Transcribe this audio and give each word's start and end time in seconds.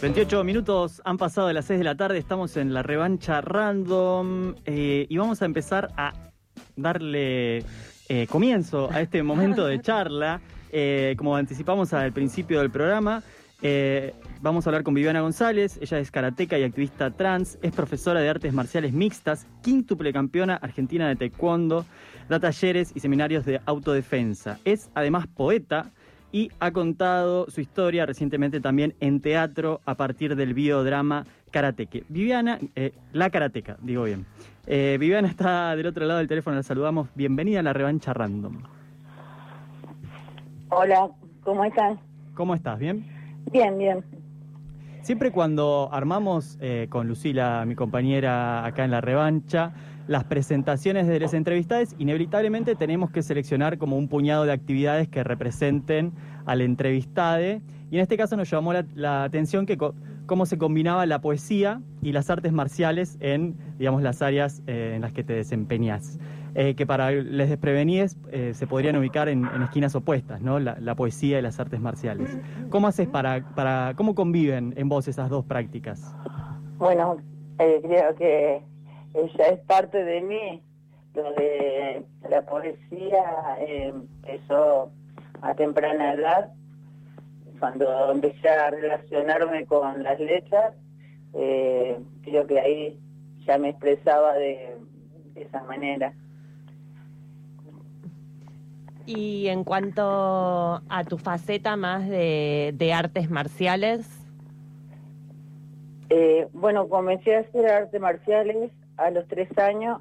28 0.00 0.44
minutos 0.44 1.02
han 1.04 1.18
pasado 1.18 1.48
de 1.48 1.52
las 1.52 1.66
6 1.66 1.78
de 1.78 1.84
la 1.84 1.94
tarde, 1.94 2.16
estamos 2.16 2.56
en 2.56 2.72
la 2.72 2.82
revancha 2.82 3.42
random 3.42 4.54
eh, 4.64 5.06
y 5.06 5.16
vamos 5.18 5.42
a 5.42 5.44
empezar 5.44 5.92
a 5.94 6.14
darle 6.74 7.58
eh, 8.08 8.26
comienzo 8.30 8.90
a 8.90 9.02
este 9.02 9.22
momento 9.22 9.66
de 9.66 9.78
charla. 9.82 10.40
Eh, 10.72 11.14
como 11.18 11.36
anticipamos 11.36 11.92
al 11.92 12.12
principio 12.12 12.60
del 12.60 12.70
programa, 12.70 13.22
vamos 14.40 14.66
a 14.66 14.70
hablar 14.70 14.84
con 14.84 14.94
Viviana 14.94 15.20
González, 15.20 15.78
ella 15.82 15.98
es 15.98 16.10
karateca 16.10 16.58
y 16.58 16.62
activista 16.62 17.10
trans, 17.10 17.58
es 17.60 17.72
profesora 17.72 18.20
de 18.20 18.30
artes 18.30 18.54
marciales 18.54 18.94
mixtas, 18.94 19.46
quíntuple 19.62 20.14
campeona 20.14 20.54
argentina 20.56 21.08
de 21.08 21.16
taekwondo, 21.16 21.84
da 22.30 22.40
talleres 22.40 22.92
y 22.94 23.00
seminarios 23.00 23.44
de 23.44 23.60
autodefensa. 23.66 24.60
Es 24.64 24.88
además 24.94 25.26
poeta, 25.26 25.90
y 26.32 26.50
ha 26.60 26.70
contado 26.70 27.46
su 27.50 27.60
historia 27.60 28.06
recientemente 28.06 28.60
también 28.60 28.94
en 29.00 29.20
teatro 29.20 29.80
a 29.84 29.94
partir 29.96 30.36
del 30.36 30.54
biodrama 30.54 31.26
Karateque. 31.50 32.04
Viviana, 32.08 32.58
eh, 32.76 32.92
la 33.12 33.30
Karateca, 33.30 33.76
digo 33.82 34.04
bien. 34.04 34.26
Eh, 34.66 34.96
Viviana 35.00 35.28
está 35.28 35.74
del 35.74 35.86
otro 35.86 36.06
lado 36.06 36.18
del 36.18 36.28
teléfono, 36.28 36.56
la 36.56 36.62
saludamos. 36.62 37.08
Bienvenida 37.14 37.60
a 37.60 37.62
la 37.62 37.72
revancha 37.72 38.12
random. 38.12 38.62
Hola, 40.68 41.08
¿cómo 41.42 41.64
estás? 41.64 41.98
¿Cómo 42.34 42.54
estás? 42.54 42.78
¿Bien? 42.78 43.04
Bien, 43.50 43.76
bien. 43.76 44.04
Siempre 45.02 45.32
cuando 45.32 45.88
armamos 45.90 46.58
eh, 46.60 46.86
con 46.90 47.08
Lucila, 47.08 47.64
mi 47.66 47.74
compañera 47.74 48.64
acá 48.64 48.84
en 48.84 48.90
la 48.92 49.00
revancha, 49.00 49.72
las 50.10 50.24
presentaciones 50.24 51.06
de 51.06 51.20
las 51.20 51.34
entrevistadas, 51.34 51.94
inevitablemente 51.96 52.74
tenemos 52.74 53.12
que 53.12 53.22
seleccionar 53.22 53.78
como 53.78 53.96
un 53.96 54.08
puñado 54.08 54.44
de 54.44 54.50
actividades 54.50 55.06
que 55.06 55.22
representen 55.22 56.12
al 56.46 56.62
entrevistado. 56.62 57.60
Y 57.92 57.94
en 57.94 58.00
este 58.00 58.16
caso 58.16 58.36
nos 58.36 58.50
llamó 58.50 58.72
la, 58.72 59.22
atención 59.22 59.66
que 59.66 59.78
cómo 60.26 60.46
se 60.46 60.58
combinaba 60.58 61.06
la 61.06 61.20
poesía 61.20 61.80
y 62.02 62.10
las 62.10 62.28
artes 62.28 62.52
marciales 62.52 63.18
en, 63.20 63.54
digamos, 63.78 64.02
las 64.02 64.20
áreas 64.20 64.64
eh, 64.66 64.94
en 64.96 65.02
las 65.02 65.12
que 65.12 65.22
te 65.22 65.32
desempeñas. 65.32 66.18
Eh, 66.56 66.74
que 66.74 66.86
para 66.86 67.12
les 67.12 67.48
desprevenidos 67.48 68.16
eh, 68.32 68.50
se 68.52 68.66
podrían 68.66 68.96
ubicar 68.96 69.28
en, 69.28 69.44
esquinas 69.62 69.94
opuestas, 69.94 70.40
¿no? 70.40 70.58
La, 70.58 70.94
poesía 70.96 71.38
y 71.38 71.42
las 71.42 71.60
artes 71.60 71.78
marciales. 71.78 72.36
¿Cómo 72.68 72.88
haces 72.88 73.06
para, 73.06 73.48
para, 73.54 73.94
cómo 73.94 74.16
conviven 74.16 74.74
en 74.76 74.88
vos 74.88 75.06
esas 75.06 75.30
dos 75.30 75.44
prácticas? 75.44 76.12
Bueno, 76.78 77.18
creo 77.56 78.16
que 78.16 78.64
ella 79.14 79.48
es 79.48 79.60
parte 79.60 80.04
de 80.04 80.20
mí. 80.20 80.62
Lo 81.14 81.32
de 81.32 82.04
la 82.28 82.42
poesía 82.42 83.56
eh, 83.58 83.88
empezó 83.88 84.92
a 85.42 85.54
temprana 85.54 86.12
edad, 86.12 86.52
cuando 87.58 88.12
empecé 88.12 88.48
a 88.48 88.70
relacionarme 88.70 89.66
con 89.66 90.02
las 90.02 90.18
letras, 90.20 90.74
eh, 91.34 91.98
creo 92.22 92.46
que 92.46 92.60
ahí 92.60 92.98
ya 93.46 93.58
me 93.58 93.70
expresaba 93.70 94.34
de, 94.34 94.76
esa 95.34 95.62
manera. 95.64 96.12
Y 99.06 99.48
en 99.48 99.64
cuanto 99.64 100.82
a 100.88 101.04
tu 101.08 101.18
faceta 101.18 101.76
más 101.76 102.08
de, 102.08 102.92
artes 102.94 103.30
marciales. 103.30 104.06
Eh, 106.10 106.48
bueno, 106.52 106.88
comencé 106.88 107.36
a 107.36 107.40
hacer 107.40 107.66
artes 107.66 108.00
marciales 108.00 108.70
a 109.00 109.10
los 109.10 109.26
tres 109.28 109.48
años. 109.58 110.00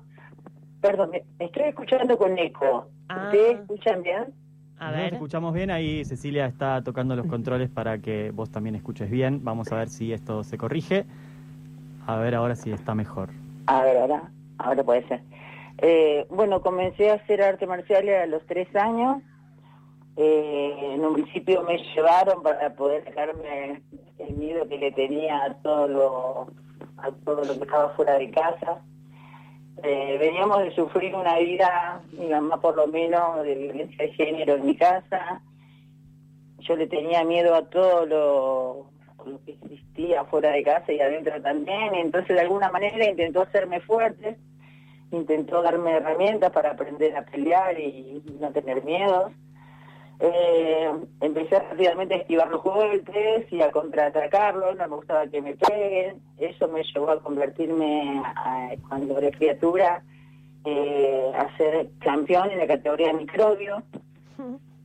Perdón, 0.81 1.11
me 1.11 1.45
estoy 1.45 1.63
escuchando 1.63 2.17
con 2.17 2.37
eco. 2.37 2.89
¿Ustedes 3.09 3.57
ah. 3.57 3.61
escuchan 3.61 4.03
bien? 4.03 4.33
A 4.79 4.91
ver. 4.91 5.13
escuchamos 5.13 5.53
bien, 5.53 5.71
ahí 5.71 6.05
Cecilia 6.05 6.45
está 6.45 6.81
tocando 6.83 7.15
los 7.15 7.25
controles 7.27 7.69
para 7.69 7.99
que 7.99 8.31
vos 8.31 8.49
también 8.49 8.75
escuches 8.75 9.09
bien. 9.09 9.43
Vamos 9.43 9.71
a 9.71 9.77
ver 9.77 9.89
si 9.89 10.13
esto 10.13 10.43
se 10.43 10.57
corrige. 10.57 11.05
A 12.07 12.17
ver 12.17 12.35
ahora 12.35 12.55
si 12.55 12.71
está 12.71 12.95
mejor. 12.95 13.29
A 13.67 13.83
ver, 13.83 13.97
ahora, 13.97 14.31
ahora 14.57 14.83
puede 14.83 15.07
ser. 15.07 15.21
Eh, 15.81 16.25
bueno, 16.29 16.61
comencé 16.61 17.11
a 17.11 17.15
hacer 17.15 17.41
arte 17.41 17.67
marcial 17.67 18.07
a 18.09 18.25
los 18.25 18.45
tres 18.45 18.73
años. 18.75 19.21
Eh, 20.15 20.93
en 20.95 21.05
un 21.05 21.13
principio 21.13 21.63
me 21.63 21.77
llevaron 21.77 22.41
para 22.41 22.73
poder 22.73 23.03
sacarme 23.05 23.81
el 24.17 24.35
miedo 24.35 24.67
que 24.67 24.77
le 24.77 24.91
tenía 24.91 25.45
a 25.45 25.53
todo 25.61 25.87
lo, 25.87 26.47
a 26.97 27.11
todo 27.23 27.45
lo 27.45 27.53
que 27.53 27.63
estaba 27.63 27.89
fuera 27.91 28.17
de 28.17 28.29
casa. 28.31 28.81
Eh, 29.83 30.17
veníamos 30.19 30.63
de 30.63 30.75
sufrir 30.75 31.15
una 31.15 31.37
vida, 31.37 32.01
mi 32.11 32.27
mamá 32.27 32.59
por 32.59 32.75
lo 32.75 32.87
menos, 32.87 33.43
de 33.43 33.55
violencia 33.55 34.05
de 34.05 34.13
género 34.13 34.55
en 34.55 34.65
mi 34.65 34.75
casa. 34.75 35.41
Yo 36.59 36.75
le 36.75 36.87
tenía 36.87 37.23
miedo 37.23 37.55
a 37.55 37.69
todo 37.69 38.05
lo, 38.05 39.39
que 39.45 39.51
existía 39.51 40.25
fuera 40.25 40.51
de 40.51 40.63
casa 40.63 40.91
y 40.91 40.99
adentro 40.99 41.41
también. 41.41 41.95
Entonces, 41.95 42.35
de 42.35 42.41
alguna 42.41 42.69
manera, 42.71 43.09
intentó 43.09 43.41
hacerme 43.41 43.79
fuerte, 43.81 44.37
intentó 45.11 45.61
darme 45.61 45.91
herramientas 45.91 46.51
para 46.51 46.71
aprender 46.71 47.15
a 47.15 47.23
pelear 47.23 47.79
y 47.79 48.21
no 48.39 48.51
tener 48.51 48.83
miedos. 48.83 49.31
Eh, 50.21 50.91
empecé 51.21 51.59
rápidamente 51.59 52.13
a 52.13 52.17
esquivar 52.17 52.49
los 52.49 52.61
golpes 52.61 53.51
y 53.51 53.61
a 53.61 53.71
contraatacarlos, 53.71 54.75
no 54.75 54.87
me 54.89 54.95
gustaba 54.97 55.27
que 55.27 55.41
me 55.41 55.55
peguen, 55.55 56.21
eso 56.37 56.67
me 56.67 56.83
llevó 56.83 57.11
a 57.11 57.21
convertirme 57.21 58.21
cuando 58.89 59.17
era 59.17 59.31
criatura 59.31 60.03
eh, 60.65 61.31
a 61.33 61.55
ser 61.55 61.89
campeón 61.99 62.51
en 62.51 62.59
la 62.59 62.67
categoría 62.67 63.07
de 63.07 63.13
microbio. 63.13 63.81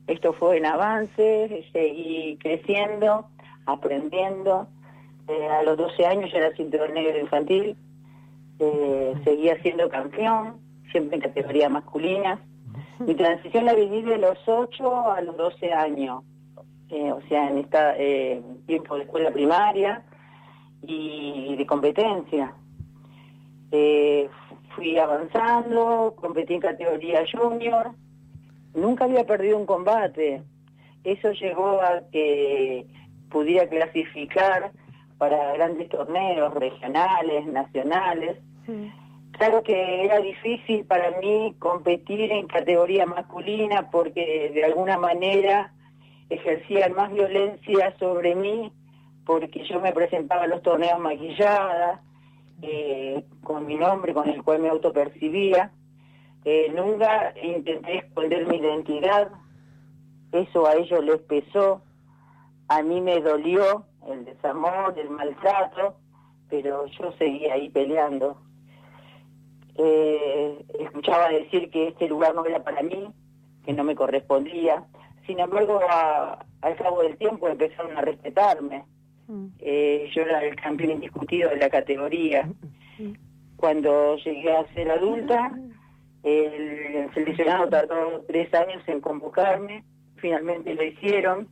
Esto 0.07 0.35
fue 0.35 0.59
en 0.59 0.67
avance, 0.67 1.65
seguí 1.73 2.39
creciendo, 2.41 3.27
aprendiendo. 3.67 4.69
Eh, 5.27 5.49
a 5.49 5.63
los 5.65 5.77
12 5.77 6.07
años 6.07 6.31
ya 6.31 6.39
era 6.39 6.55
cinturón 6.55 6.95
negro 6.95 7.19
infantil, 7.19 7.77
eh, 8.61 9.15
seguía 9.25 9.61
siendo 9.63 9.89
campeón, 9.89 10.61
siempre 10.93 11.17
en 11.17 11.23
categoría 11.23 11.69
masculina 11.69 12.39
mi 12.99 13.15
transición 13.15 13.65
la 13.65 13.75
viví 13.75 14.03
de 14.03 14.19
los 14.19 14.39
8 14.47 15.13
a 15.13 15.21
los 15.21 15.37
12 15.37 15.73
años, 15.73 16.23
eh, 16.91 17.13
o 17.13 17.21
sea, 17.29 17.49
en 17.49 17.59
este 17.59 18.43
tiempo 18.67 18.97
de 18.97 19.03
escuela 19.03 19.31
primaria 19.31 20.03
y 20.83 21.57
de 21.57 21.67
competencia. 21.67 22.55
Eh, 23.71 24.29
fui 24.75 24.99
avanzando, 24.99 26.15
competí 26.17 26.55
en 26.55 26.61
categoría 26.61 27.25
junior, 27.31 27.93
nunca 28.75 29.05
había 29.05 29.25
perdido 29.25 29.57
un 29.57 29.67
combate. 29.67 30.43
Eso 31.05 31.33
llegó 31.33 31.81
a 31.81 32.03
que 32.11 32.87
pudiera 33.31 33.69
clasificar 33.69 34.73
para 35.19 35.53
grandes 35.55 35.89
torneos 35.89 36.55
regionales, 36.55 37.47
nacionales. 37.47 38.39
Claro 39.39 39.65
que 39.65 40.05
era 40.05 40.21
difícil 40.21 40.85
para 40.85 41.19
mí 41.19 41.57
competir 41.59 42.31
en 42.31 42.47
categoría 42.47 43.05
masculina 43.05 43.91
porque 43.91 44.53
de 44.55 44.65
alguna 44.65 44.97
manera 44.97 45.73
ejercían 46.31 46.93
más 46.95 47.13
violencia 47.13 47.97
sobre 47.99 48.37
mí 48.37 48.73
porque 49.27 49.65
yo 49.65 49.81
me 49.81 49.93
presentaba 49.93 50.45
en 50.45 50.51
los 50.51 50.63
torneos 50.63 51.01
maquillada, 51.01 52.01
eh, 52.63 53.25
con 53.43 53.67
mi 53.67 53.75
nombre, 53.75 54.15
con 54.15 54.29
el 54.29 54.43
cual 54.45 54.61
me 54.61 54.69
autopercibía. 54.69 55.73
Eh, 56.45 56.73
nunca 56.75 57.35
intenté 57.43 57.99
esconder 57.99 58.47
mi 58.47 58.59
identidad, 58.59 59.33
eso 60.31 60.67
a 60.67 60.75
ellos 60.75 61.03
les 61.03 61.21
pesó, 61.23 61.83
a 62.69 62.83
mí 62.83 63.01
me 63.01 63.21
dolió 63.21 63.87
el 64.09 64.27
desamor, 64.27 64.97
el 64.97 65.11
maltrato, 65.11 65.97
pero 66.51 66.87
yo 66.87 67.13
seguía 67.19 67.55
ahí 67.55 67.71
peleando 67.71 68.44
eh, 69.77 70.65
escuchaba 70.79 71.29
decir 71.31 71.71
que 71.71 71.89
este 71.89 72.09
lugar 72.09 72.35
no 72.35 72.45
era 72.45 72.63
para 72.63 72.83
mí, 72.83 73.09
que 73.65 73.73
no 73.73 73.85
me 73.85 73.95
correspondía. 73.95 74.85
Sin 75.27 75.41
embargo, 75.41 75.81
al 76.61 76.77
cabo 76.77 77.03
del 77.03 77.17
tiempo 77.17 77.49
empezaron 77.49 77.97
a 77.97 78.03
respetarme. 78.03 78.85
Mm. 79.27 79.47
Eh, 79.59 80.11
yo 80.15 80.23
era 80.23 80.45
el 80.45 80.55
campeón 80.57 80.93
indiscutido 80.93 81.51
de 81.51 81.57
la 81.57 81.71
categoría. 81.71 82.49
Cuando 83.57 84.17
llegué 84.17 84.55
a 84.55 84.67
ser 84.75 84.91
adulta, 84.91 85.53
el 86.23 87.13
seleccionado 87.15 87.69
tardó 87.69 88.23
tres 88.27 88.53
años 88.55 88.83
en 88.87 89.01
convocarme. 89.01 89.85
Finalmente 90.17 90.75
lo 90.75 90.85
hicieron 90.85 91.49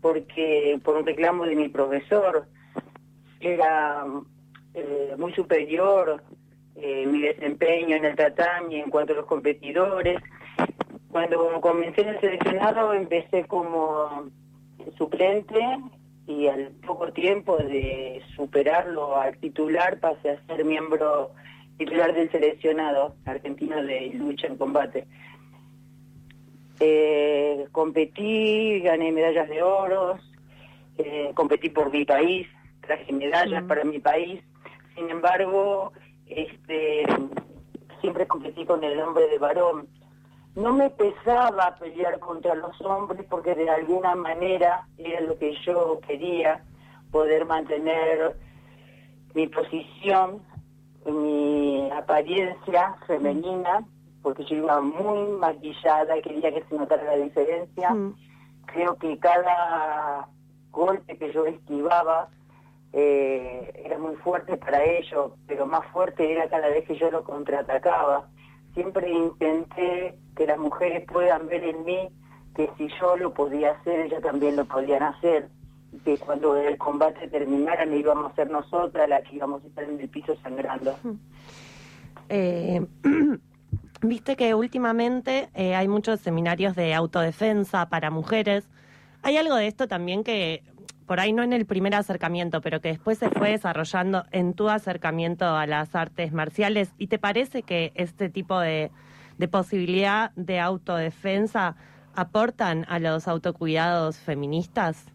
porque 0.00 0.78
por 0.84 0.96
un 0.96 1.06
reclamo 1.06 1.44
de 1.44 1.56
mi 1.56 1.68
profesor 1.68 2.46
era 3.40 4.04
eh, 4.74 5.14
muy 5.18 5.32
superior 5.32 6.22
eh, 6.80 7.06
mi 7.06 7.20
desempeño 7.20 7.96
en 7.96 8.04
el 8.04 8.14
tatami 8.14 8.76
en 8.76 8.90
cuanto 8.90 9.12
a 9.12 9.16
los 9.16 9.26
competidores. 9.26 10.20
Cuando 11.10 11.60
comencé 11.60 12.02
en 12.02 12.08
el 12.10 12.20
seleccionado 12.20 12.92
empecé 12.92 13.44
como 13.44 14.30
suplente 14.96 15.60
y 16.26 16.46
al 16.46 16.68
poco 16.86 17.12
tiempo 17.12 17.56
de 17.56 18.22
superarlo 18.36 19.16
al 19.16 19.36
titular 19.38 19.98
pasé 19.98 20.30
a 20.30 20.46
ser 20.46 20.64
miembro 20.64 21.32
titular 21.78 22.12
del 22.12 22.30
seleccionado 22.30 23.14
argentino 23.24 23.82
de 23.82 24.10
lucha 24.14 24.46
en 24.46 24.56
combate. 24.56 25.06
Eh, 26.80 27.66
competí, 27.72 28.80
gané 28.80 29.10
medallas 29.10 29.48
de 29.48 29.62
oro, 29.62 30.18
eh, 30.98 31.32
competí 31.34 31.70
por 31.70 31.90
mi 31.90 32.04
país, 32.04 32.46
traje 32.82 33.12
medallas 33.12 33.64
para 33.64 33.84
mi 33.84 33.98
país. 33.98 34.40
Sin 34.94 35.10
embargo, 35.10 35.92
este, 36.28 37.04
siempre 38.00 38.26
competí 38.26 38.64
con 38.64 38.82
el 38.84 38.96
nombre 38.98 39.26
de 39.28 39.38
varón. 39.38 39.88
No 40.54 40.72
me 40.72 40.90
pesaba 40.90 41.76
pelear 41.78 42.18
contra 42.18 42.54
los 42.54 42.80
hombres 42.80 43.24
porque 43.28 43.54
de 43.54 43.70
alguna 43.70 44.14
manera 44.14 44.88
era 44.96 45.20
lo 45.20 45.38
que 45.38 45.54
yo 45.64 46.00
quería, 46.06 46.64
poder 47.10 47.46
mantener 47.46 48.36
mi 49.34 49.46
posición, 49.46 50.42
mi 51.06 51.88
apariencia 51.90 52.96
femenina, 53.06 53.84
porque 54.22 54.44
yo 54.44 54.56
iba 54.56 54.80
muy 54.80 55.28
maquillada, 55.38 56.20
quería 56.20 56.52
que 56.52 56.64
se 56.68 56.74
notara 56.74 57.04
la 57.04 57.16
diferencia. 57.16 57.96
Creo 58.66 58.96
que 58.96 59.18
cada 59.18 60.28
golpe 60.70 61.16
que 61.16 61.32
yo 61.32 61.46
esquivaba 61.46 62.28
eh, 62.92 63.82
era 63.84 63.98
muy 63.98 64.16
fuerte 64.16 64.56
para 64.56 64.82
ellos, 64.84 65.32
pero 65.46 65.66
más 65.66 65.86
fuerte 65.92 66.32
era 66.32 66.48
cada 66.48 66.68
vez 66.68 66.86
que 66.86 66.96
yo 66.96 67.10
lo 67.10 67.24
contraatacaba. 67.24 68.28
Siempre 68.74 69.10
intenté 69.10 70.18
que 70.36 70.46
las 70.46 70.58
mujeres 70.58 71.04
puedan 71.06 71.48
ver 71.48 71.64
en 71.64 71.84
mí 71.84 72.08
que 72.54 72.70
si 72.76 72.88
yo 73.00 73.16
lo 73.16 73.32
podía 73.34 73.72
hacer, 73.72 74.00
ellas 74.00 74.22
también 74.22 74.56
lo 74.56 74.64
podían 74.64 75.02
hacer. 75.02 75.48
Que 76.04 76.18
cuando 76.18 76.56
el 76.56 76.76
combate 76.76 77.28
terminara, 77.28 77.86
no 77.86 77.96
íbamos 77.96 78.32
a 78.32 78.34
ser 78.34 78.50
nosotras 78.50 79.08
las 79.08 79.22
que 79.22 79.36
íbamos 79.36 79.64
a 79.64 79.66
estar 79.66 79.84
en 79.84 80.00
el 80.00 80.08
piso 80.08 80.36
sangrando. 80.42 80.94
Eh, 82.28 82.84
Viste 84.00 84.36
que 84.36 84.54
últimamente 84.54 85.48
eh, 85.54 85.74
hay 85.74 85.88
muchos 85.88 86.20
seminarios 86.20 86.76
de 86.76 86.94
autodefensa 86.94 87.88
para 87.88 88.10
mujeres. 88.10 88.68
Hay 89.22 89.36
algo 89.36 89.56
de 89.56 89.66
esto 89.66 89.88
también 89.88 90.22
que 90.22 90.62
por 91.08 91.20
ahí 91.20 91.32
no 91.32 91.42
en 91.42 91.54
el 91.54 91.64
primer 91.64 91.94
acercamiento, 91.94 92.60
pero 92.60 92.82
que 92.82 92.88
después 92.88 93.16
se 93.16 93.30
fue 93.30 93.50
desarrollando 93.52 94.24
en 94.30 94.52
tu 94.52 94.68
acercamiento 94.68 95.46
a 95.46 95.66
las 95.66 95.94
artes 95.94 96.32
marciales. 96.32 96.92
¿Y 96.98 97.06
te 97.06 97.18
parece 97.18 97.62
que 97.62 97.92
este 97.94 98.28
tipo 98.28 98.60
de, 98.60 98.90
posibilidad 99.50 100.32
de 100.36 100.60
autodefensa 100.60 101.76
aportan 102.14 102.84
a 102.88 102.98
los 102.98 103.26
autocuidados 103.26 104.18
feministas? 104.18 105.10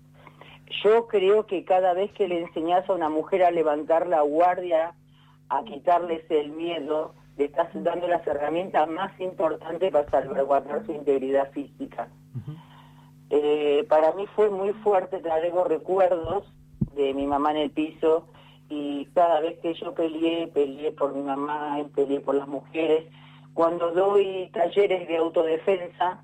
Yo 0.83 1.07
creo 1.07 1.45
que 1.45 1.63
cada 1.63 1.93
vez 1.93 2.11
que 2.13 2.27
le 2.27 2.41
enseñas 2.41 2.89
a 2.89 2.93
una 2.93 3.09
mujer 3.09 3.43
a 3.43 3.51
levantar 3.51 4.07
la 4.07 4.21
guardia, 4.21 4.95
a 5.49 5.63
quitarles 5.63 6.23
el 6.31 6.53
miedo, 6.53 7.13
le 7.37 7.45
estás 7.45 7.69
dando 7.75 8.07
las 8.07 8.25
herramientas 8.25 8.89
más 8.89 9.11
importantes 9.19 9.91
para 9.91 10.09
salvaguardar 10.09 10.83
su 10.87 10.91
integridad 10.91 11.51
física. 11.51 12.07
Eh, 13.35 13.83
para 13.89 14.11
mí 14.11 14.27
fue 14.35 14.51
muy 14.51 14.73
fuerte, 14.83 15.17
traigo 15.17 15.63
recuerdos 15.63 16.45
de 16.93 17.15
mi 17.15 17.25
mamá 17.25 17.49
en 17.49 17.57
el 17.57 17.71
piso 17.71 18.27
y 18.69 19.05
cada 19.15 19.39
vez 19.39 19.57
que 19.57 19.73
yo 19.73 19.95
peleé, 19.95 20.49
peleé 20.49 20.91
por 20.91 21.15
mi 21.15 21.23
mamá, 21.23 21.79
peleé 21.95 22.19
por 22.19 22.35
las 22.35 22.47
mujeres. 22.47 23.05
Cuando 23.55 23.89
doy 23.89 24.51
talleres 24.53 25.07
de 25.07 25.17
autodefensa, 25.17 26.23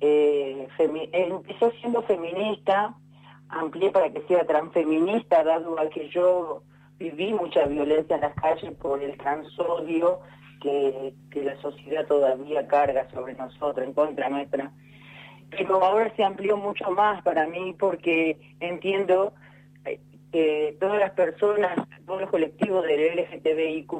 eh, 0.00 0.68
empezó 1.12 1.70
siendo 1.80 2.02
feminista, 2.02 2.94
amplié 3.48 3.90
para 3.90 4.12
que 4.12 4.20
sea 4.28 4.46
transfeminista, 4.46 5.44
dado 5.44 5.80
a 5.80 5.88
que 5.88 6.10
yo 6.10 6.62
viví 6.98 7.32
mucha 7.32 7.64
violencia 7.64 8.16
en 8.16 8.20
las 8.20 8.34
calles 8.34 8.74
por 8.82 9.02
el 9.02 9.16
transodio 9.16 10.20
que, 10.60 11.14
que 11.30 11.42
la 11.42 11.56
sociedad 11.62 12.06
todavía 12.06 12.68
carga 12.68 13.08
sobre 13.12 13.32
nosotros, 13.32 13.86
en 13.86 13.94
contra 13.94 14.28
nuestra. 14.28 14.70
Pero 15.50 15.84
ahora 15.84 16.12
se 16.16 16.24
amplió 16.24 16.56
mucho 16.56 16.90
más 16.90 17.22
para 17.22 17.46
mí 17.46 17.74
porque 17.78 18.38
entiendo 18.60 19.34
eh, 19.84 20.00
que 20.32 20.76
todas 20.80 20.98
las 20.98 21.12
personas, 21.12 21.76
todos 22.06 22.22
los 22.22 22.30
colectivos 22.30 22.84
del 22.84 23.16
LGTBIQ 23.16 23.92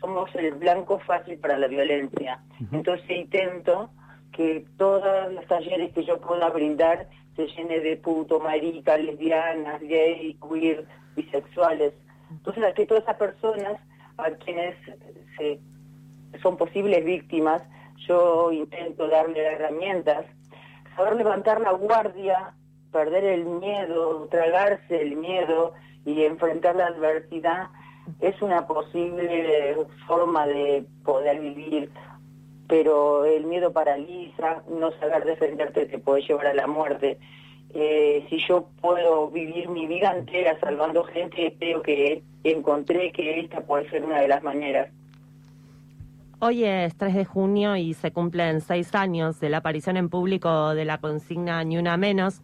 somos 0.00 0.34
el 0.34 0.54
blanco 0.54 0.98
fácil 1.00 1.38
para 1.38 1.56
la 1.58 1.68
violencia. 1.68 2.42
Entonces 2.72 3.08
intento 3.10 3.90
que 4.32 4.64
todos 4.76 5.32
los 5.32 5.46
talleres 5.46 5.92
que 5.92 6.04
yo 6.04 6.20
pueda 6.20 6.48
brindar 6.50 7.08
se 7.36 7.46
llene 7.46 7.80
de 7.80 7.96
puto, 7.96 8.40
marica, 8.40 8.96
lesbianas, 8.96 9.80
gay, 9.80 10.36
queer, 10.48 10.86
bisexuales. 11.16 11.94
Entonces, 12.30 12.74
que 12.74 12.86
todas 12.86 13.04
esas 13.04 13.16
personas 13.16 13.80
a 14.18 14.30
quienes 14.30 14.76
se, 15.36 15.60
son 16.42 16.56
posibles 16.56 17.04
víctimas, 17.04 17.62
yo 18.08 18.52
intento 18.52 19.08
darle 19.08 19.40
herramientas, 19.44 20.26
saber 20.96 21.16
levantar 21.16 21.60
la 21.60 21.72
guardia, 21.72 22.54
perder 22.90 23.24
el 23.24 23.44
miedo, 23.44 24.28
tragarse 24.30 25.00
el 25.02 25.16
miedo 25.16 25.72
y 26.04 26.24
enfrentar 26.24 26.76
la 26.76 26.86
adversidad 26.86 27.68
es 28.20 28.40
una 28.42 28.66
posible 28.66 29.76
forma 30.06 30.46
de 30.46 30.84
poder 31.04 31.40
vivir, 31.40 31.90
pero 32.68 33.24
el 33.24 33.44
miedo 33.46 33.72
paraliza, 33.72 34.62
no 34.68 34.90
saber 34.92 35.24
defenderte 35.24 35.86
te 35.86 35.98
puede 35.98 36.22
llevar 36.22 36.48
a 36.48 36.54
la 36.54 36.66
muerte. 36.66 37.18
Eh, 37.74 38.26
si 38.28 38.38
yo 38.46 38.68
puedo 38.80 39.30
vivir 39.30 39.68
mi 39.68 39.86
vida 39.86 40.14
entera 40.14 40.58
salvando 40.60 41.04
gente, 41.04 41.56
creo 41.58 41.80
que 41.82 42.22
encontré 42.44 43.12
que 43.12 43.40
esta 43.40 43.62
puede 43.62 43.88
ser 43.88 44.04
una 44.04 44.20
de 44.20 44.28
las 44.28 44.42
maneras. 44.42 44.90
Hoy 46.44 46.64
es 46.64 46.96
3 46.96 47.14
de 47.14 47.24
junio 47.24 47.76
y 47.76 47.94
se 47.94 48.10
cumplen 48.10 48.62
seis 48.62 48.96
años 48.96 49.38
de 49.38 49.48
la 49.48 49.58
aparición 49.58 49.96
en 49.96 50.08
público 50.08 50.74
de 50.74 50.84
la 50.84 50.98
consigna 50.98 51.62
Ni 51.62 51.78
Una 51.78 51.96
Menos. 51.96 52.42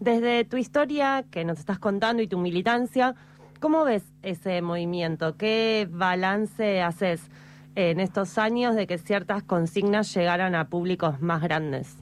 Desde 0.00 0.44
tu 0.44 0.56
historia 0.56 1.24
que 1.30 1.44
nos 1.44 1.60
estás 1.60 1.78
contando 1.78 2.20
y 2.20 2.26
tu 2.26 2.36
militancia, 2.36 3.14
¿cómo 3.60 3.84
ves 3.84 4.12
ese 4.22 4.60
movimiento? 4.60 5.36
¿Qué 5.36 5.86
balance 5.88 6.82
haces 6.82 7.30
en 7.76 8.00
estos 8.00 8.38
años 8.38 8.74
de 8.74 8.88
que 8.88 8.98
ciertas 8.98 9.44
consignas 9.44 10.12
llegaran 10.12 10.56
a 10.56 10.68
públicos 10.68 11.20
más 11.20 11.40
grandes? 11.40 11.96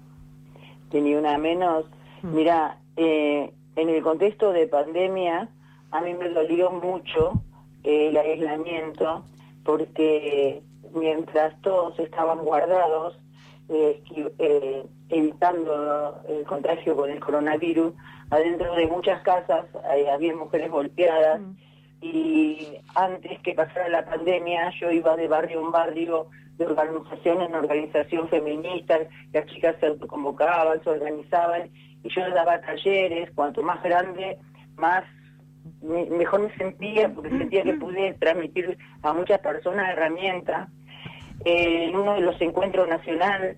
Que 0.91 1.03
Ni 1.03 1.17
Una 1.17 1.37
Menos 1.37 1.85
Mira, 2.23 2.79
eh, 2.97 3.53
en 3.77 3.89
el 3.91 4.03
contexto 4.03 4.53
de 4.53 4.69
pandemia, 4.69 5.50
a 5.91 6.00
mí 6.00 6.15
me 6.15 6.31
dolió 6.31 6.71
mucho 6.71 7.43
el 7.85 8.17
aislamiento, 8.17 9.23
porque 9.65 10.63
mientras 10.94 11.60
todos 11.62 11.98
estaban 11.98 12.38
guardados, 12.38 13.19
eh, 13.69 14.02
eh, 14.38 14.86
evitando 15.08 16.22
el 16.28 16.44
contagio 16.44 16.96
con 16.96 17.10
el 17.10 17.20
coronavirus, 17.20 17.94
adentro 18.31 18.74
de 18.74 18.86
muchas 18.86 19.22
casas 19.22 19.66
había 20.12 20.34
mujeres 20.34 20.70
golpeadas. 20.70 21.40
Y 22.00 22.76
antes 22.94 23.40
que 23.40 23.55
pasara 23.55 23.88
la 23.88 24.05
pandemia, 24.05 24.70
yo 24.78 24.90
iba 24.90 25.16
de 25.16 25.28
barrio 25.28 25.60
en 25.60 25.72
barrio, 25.72 26.28
de 26.58 26.66
organización 26.66 27.43
en 27.43 27.55
organización 27.55 28.28
feminista, 28.28 28.98
las 29.32 29.46
chicas 29.46 29.76
se 29.81 29.86
autoconvocaban, 29.86 30.82
se 30.82 30.90
organizaban 30.90 31.70
y 32.02 32.08
yo 32.08 32.28
daba 32.31 32.60
talleres, 32.60 33.31
cuanto 33.34 33.62
más 33.62 33.82
grande, 33.82 34.38
más 34.76 35.05
mejor 35.82 36.41
me 36.41 36.56
sentía 36.56 37.08
porque 37.13 37.31
sentía 37.31 37.63
que 37.63 37.75
pude 37.75 38.15
transmitir 38.15 38.77
a 39.03 39.13
muchas 39.13 39.41
personas 39.41 39.91
herramientas. 39.91 40.69
Eh, 41.44 41.85
en 41.85 41.96
uno 41.96 42.15
de 42.15 42.23
los 42.23 42.41
encuentros 42.41 42.89
nacional 42.89 43.56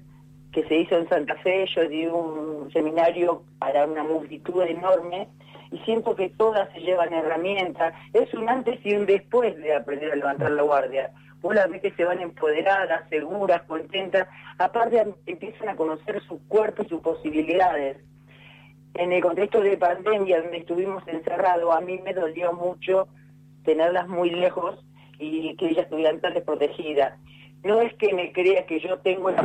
que 0.53 0.65
se 0.65 0.77
hizo 0.77 0.99
en 0.99 1.09
Santa 1.09 1.37
Fe, 1.37 1.67
yo 1.75 1.89
di 1.89 2.07
un 2.07 2.71
seminario 2.73 3.45
para 3.59 3.87
una 3.87 4.03
multitud 4.03 4.63
enorme 4.63 5.29
y 5.71 5.79
siento 5.81 6.17
que 6.17 6.31
todas 6.31 6.73
se 6.73 6.81
llevan 6.81 7.13
herramientas. 7.13 7.95
Es 8.13 8.33
un 8.35 8.49
antes 8.49 8.79
y 8.85 8.95
un 8.95 9.07
después 9.07 9.57
de 9.57 9.75
aprender 9.75 10.13
a 10.13 10.17
levantar 10.17 10.51
la 10.51 10.63
guardia. 10.63 11.13
Las 11.43 11.71
ves 11.71 11.81
que 11.81 11.93
se 11.93 12.05
van 12.05 12.21
empoderadas, 12.21 13.09
seguras, 13.09 13.63
contentas, 13.63 14.29
aparte 14.59 15.15
empiezan 15.27 15.69
a 15.69 15.77
conocer 15.77 16.21
su 16.25 16.41
cuerpo 16.49 16.83
y 16.83 16.89
sus 16.89 17.01
posibilidades 17.01 17.97
en 18.99 19.13
el 19.13 19.23
contexto 19.23 19.61
de 19.61 19.77
pandemia 19.77 20.43
donde 20.43 20.59
estuvimos 20.59 21.07
encerrados, 21.07 21.75
a 21.75 21.81
mí 21.81 22.01
me 22.05 22.13
dolió 22.13 22.53
mucho 22.53 23.07
tenerlas 23.65 24.09
muy 24.09 24.31
lejos 24.31 24.85
y 25.21 25.57
que 25.57 25.67
ellas 25.67 25.85
estuvieran 25.85 26.21
tan 26.21 26.35
desprotegidas. 26.35 27.17
No 27.63 27.81
es 27.81 27.95
que 27.95 28.13
me 28.13 28.33
crea 28.33 28.67
que 28.67 28.81
yo 28.81 28.99
tengo 28.99 29.31
la 29.31 29.45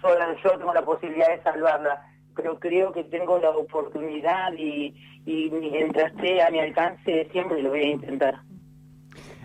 sola 0.00 0.36
yo 0.42 0.58
tengo 0.58 0.72
la 0.72 0.84
posibilidad 0.84 1.28
de 1.28 1.42
salvarla, 1.42 2.02
pero 2.34 2.58
creo 2.58 2.92
que 2.92 3.04
tengo 3.04 3.38
la 3.38 3.50
oportunidad 3.50 4.54
y, 4.54 4.94
y 5.26 5.50
mientras 5.50 6.12
esté 6.12 6.42
a 6.42 6.50
mi 6.50 6.60
alcance 6.60 7.28
siempre 7.30 7.62
lo 7.62 7.70
voy 7.70 7.80
a 7.80 7.90
intentar. 7.90 8.40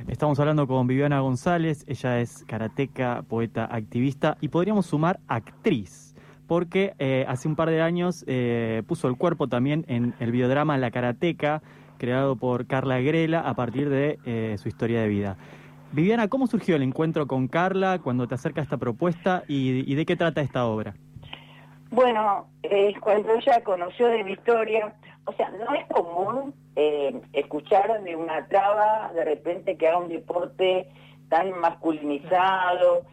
Estamos 0.07 0.39
hablando 0.39 0.67
con 0.67 0.87
Viviana 0.87 1.19
González, 1.19 1.83
ella 1.85 2.21
es 2.21 2.45
karateca, 2.45 3.23
poeta, 3.27 3.65
activista 3.69 4.37
y 4.39 4.47
podríamos 4.47 4.85
sumar 4.85 5.19
actriz 5.27 6.15
porque 6.47 6.93
eh, 6.97 7.25
hace 7.27 7.47
un 7.47 7.55
par 7.55 7.69
de 7.69 7.81
años 7.81 8.23
eh, 8.27 8.81
puso 8.87 9.07
el 9.07 9.17
cuerpo 9.17 9.47
también 9.47 9.85
en 9.87 10.15
el 10.19 10.31
biodrama 10.31 10.77
La 10.77 10.91
Karateca, 10.91 11.61
creado 11.97 12.37
por 12.37 12.67
Carla 12.67 12.99
Grela 12.99 13.41
a 13.41 13.53
partir 13.53 13.89
de 13.89 14.17
eh, 14.25 14.55
su 14.57 14.69
historia 14.69 15.01
de 15.01 15.07
vida. 15.07 15.37
Viviana, 15.91 16.27
¿cómo 16.27 16.47
surgió 16.47 16.75
el 16.75 16.83
encuentro 16.83 17.27
con 17.27 17.47
Carla 17.47 17.99
cuando 17.99 18.27
te 18.27 18.35
acerca 18.35 18.61
esta 18.61 18.77
propuesta 18.77 19.43
y, 19.47 19.91
y 19.91 19.95
de 19.95 20.05
qué 20.05 20.15
trata 20.15 20.41
esta 20.41 20.65
obra? 20.65 20.95
Bueno, 21.89 22.47
cuando 22.99 23.33
ella 23.33 23.63
conoció 23.63 24.07
de 24.07 24.23
mi 24.25 24.33
historia, 24.33 24.93
o 25.25 25.31
sea, 25.33 25.49
no 25.51 25.73
es 25.73 25.85
común 25.87 26.53
escuchar 27.31 28.03
de 28.03 28.15
una 28.15 28.45
traba 28.47 29.11
de 29.13 29.23
repente 29.23 29.77
que 29.77 29.87
haga 29.87 29.99
un 29.99 30.09
deporte 30.09 30.89
tan 31.29 31.57
masculinizado, 31.59 33.03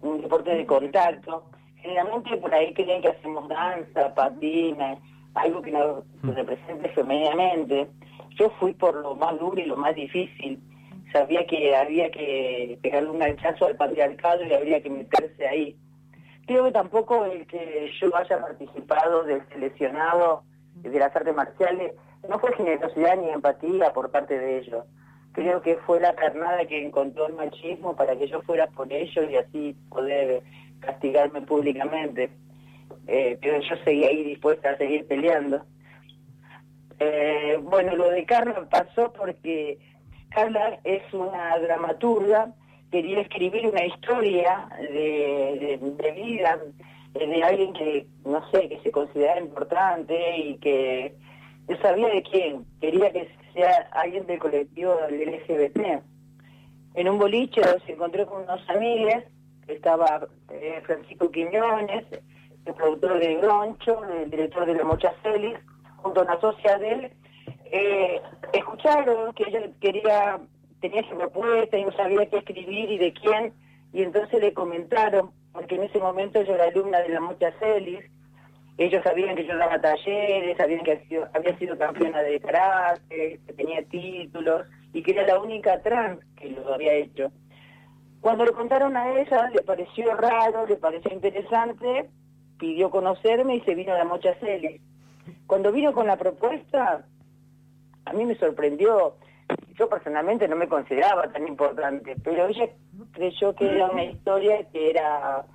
un 0.00 0.22
deporte 0.22 0.54
de 0.54 0.64
contacto. 0.64 1.44
Generalmente 1.80 2.36
por 2.36 2.52
ahí 2.54 2.72
creen 2.74 3.02
que 3.02 3.08
hacemos 3.08 3.48
danza, 3.48 4.14
patina, 4.14 4.98
algo 5.34 5.62
que 5.62 5.70
nos 5.70 6.04
represente 6.22 6.88
femeninamente. 6.90 7.88
Yo 8.30 8.50
fui 8.58 8.72
por 8.74 8.94
lo 8.96 9.14
más 9.14 9.38
duro 9.38 9.60
y 9.60 9.66
lo 9.66 9.76
más 9.76 9.94
difícil. 9.94 10.60
Sabía 11.12 11.46
que 11.46 11.74
había 11.74 12.10
que 12.10 12.78
pegarle 12.82 13.10
un 13.10 13.22
hachazo 13.22 13.66
al 13.66 13.76
patriarcado 13.76 14.44
y 14.44 14.52
habría 14.52 14.82
que 14.82 14.90
meterse 14.90 15.46
ahí 15.46 15.76
creo 16.48 16.64
que 16.64 16.72
tampoco 16.72 17.26
el 17.26 17.46
que 17.46 17.90
yo 18.00 18.16
haya 18.16 18.40
participado 18.40 19.22
del 19.24 19.46
seleccionado 19.50 20.44
de 20.76 20.98
las 20.98 21.14
artes 21.14 21.34
marciales 21.34 21.92
no 22.26 22.38
fue 22.38 22.54
generosidad 22.54 23.16
ni 23.18 23.28
empatía 23.28 23.92
por 23.92 24.10
parte 24.10 24.38
de 24.38 24.58
ellos. 24.58 24.84
Creo 25.32 25.60
que 25.60 25.76
fue 25.86 26.00
la 26.00 26.14
carnada 26.14 26.64
que 26.66 26.84
encontró 26.84 27.26
el 27.26 27.34
machismo 27.34 27.94
para 27.94 28.16
que 28.16 28.28
yo 28.28 28.40
fuera 28.42 28.66
por 28.68 28.90
ellos 28.90 29.30
y 29.30 29.36
así 29.36 29.76
poder 29.90 30.42
castigarme 30.80 31.42
públicamente. 31.42 32.30
Eh, 33.06 33.38
pero 33.40 33.60
yo 33.60 33.76
seguía 33.84 34.08
ahí 34.08 34.22
dispuesta 34.22 34.70
a 34.70 34.76
seguir 34.76 35.06
peleando. 35.06 35.64
Eh, 36.98 37.58
bueno, 37.62 37.94
lo 37.96 38.10
de 38.10 38.24
Carla 38.24 38.68
pasó 38.68 39.12
porque 39.12 39.78
Carla 40.30 40.80
es 40.84 41.02
una 41.14 41.58
dramaturga 41.58 42.52
quería 42.90 43.20
escribir 43.20 43.66
una 43.66 43.84
historia 43.84 44.68
de, 44.78 45.78
vida 46.14 46.58
de 47.14 47.42
alguien 47.42 47.72
que, 47.72 48.06
no 48.24 48.48
sé, 48.50 48.68
que 48.68 48.80
se 48.80 48.90
consideraba 48.90 49.40
importante 49.40 50.38
y 50.38 50.56
que 50.58 51.14
yo 51.68 51.76
sabía 51.78 52.08
de 52.08 52.22
quién, 52.22 52.64
quería 52.80 53.12
que 53.12 53.28
sea 53.52 53.88
alguien 53.92 54.26
del 54.26 54.38
colectivo 54.38 54.94
del 55.08 55.30
LGBT. 55.30 56.02
En 56.94 57.08
un 57.08 57.18
boliche 57.18 57.60
se 57.86 57.92
encontré 57.92 58.24
con 58.26 58.42
unos 58.42 58.68
amigos, 58.70 59.24
estaba 59.68 60.26
eh, 60.50 60.80
Francisco 60.84 61.30
Quiñones, 61.30 62.04
el 62.64 62.74
productor 62.74 63.18
de 63.18 63.36
Groncho, 63.36 64.04
el 64.04 64.30
director 64.30 64.66
de 64.66 64.74
La 64.74 64.84
Mocha 64.84 65.14
Celis, 65.22 65.56
junto 65.96 66.20
a 66.20 66.24
una 66.24 66.40
socia 66.40 66.78
de 66.78 66.92
él, 66.92 67.12
eh, 67.70 68.20
escucharon 68.52 69.32
que 69.34 69.44
ella 69.48 69.70
quería 69.80 70.40
tenía 70.80 71.02
su 71.08 71.16
propuesta 71.16 71.76
y 71.76 71.84
no 71.84 71.92
sabía 71.92 72.26
qué 72.26 72.38
escribir 72.38 72.90
y 72.90 72.98
de 72.98 73.12
quién, 73.12 73.52
y 73.92 74.02
entonces 74.02 74.40
le 74.40 74.52
comentaron, 74.52 75.32
porque 75.52 75.74
en 75.74 75.84
ese 75.84 75.98
momento 75.98 76.40
yo 76.42 76.54
era 76.54 76.64
alumna 76.64 77.00
de 77.00 77.08
la 77.08 77.20
Mucha 77.20 77.52
Celis, 77.58 78.04
ellos 78.76 79.02
sabían 79.02 79.34
que 79.34 79.44
yo 79.44 79.56
daba 79.56 79.80
talleres, 79.80 80.56
sabían 80.56 80.84
que 80.84 81.26
había 81.34 81.58
sido 81.58 81.76
campeona 81.76 82.22
de 82.22 82.38
karate, 82.38 83.40
que 83.44 83.52
tenía 83.54 83.82
títulos, 83.84 84.66
y 84.92 85.02
que 85.02 85.10
era 85.10 85.26
la 85.26 85.40
única 85.40 85.82
trans 85.82 86.20
que 86.36 86.50
lo 86.50 86.72
había 86.72 86.92
hecho. 86.92 87.32
Cuando 88.20 88.44
le 88.44 88.52
contaron 88.52 88.96
a 88.96 89.12
ella, 89.18 89.50
le 89.50 89.62
pareció 89.62 90.14
raro, 90.14 90.66
le 90.66 90.76
pareció 90.76 91.12
interesante, 91.12 92.10
pidió 92.58 92.90
conocerme 92.90 93.56
y 93.56 93.60
se 93.60 93.74
vino 93.74 93.92
a 93.92 93.98
la 93.98 94.04
Mocha 94.04 94.34
Celis. 94.40 94.80
Cuando 95.46 95.72
vino 95.72 95.92
con 95.92 96.06
la 96.06 96.16
propuesta, 96.16 97.04
a 98.04 98.12
mí 98.12 98.24
me 98.24 98.34
sorprendió 98.36 99.14
yo 99.78 99.88
personalmente 99.88 100.48
no 100.48 100.56
me 100.56 100.68
consideraba 100.68 101.30
tan 101.32 101.46
importante, 101.46 102.16
pero 102.22 102.48
ella 102.48 102.68
creyó 103.12 103.54
que 103.54 103.76
era 103.76 103.86
una 103.86 104.04
historia 104.04 104.68
que 104.70 104.90
era 104.90 105.46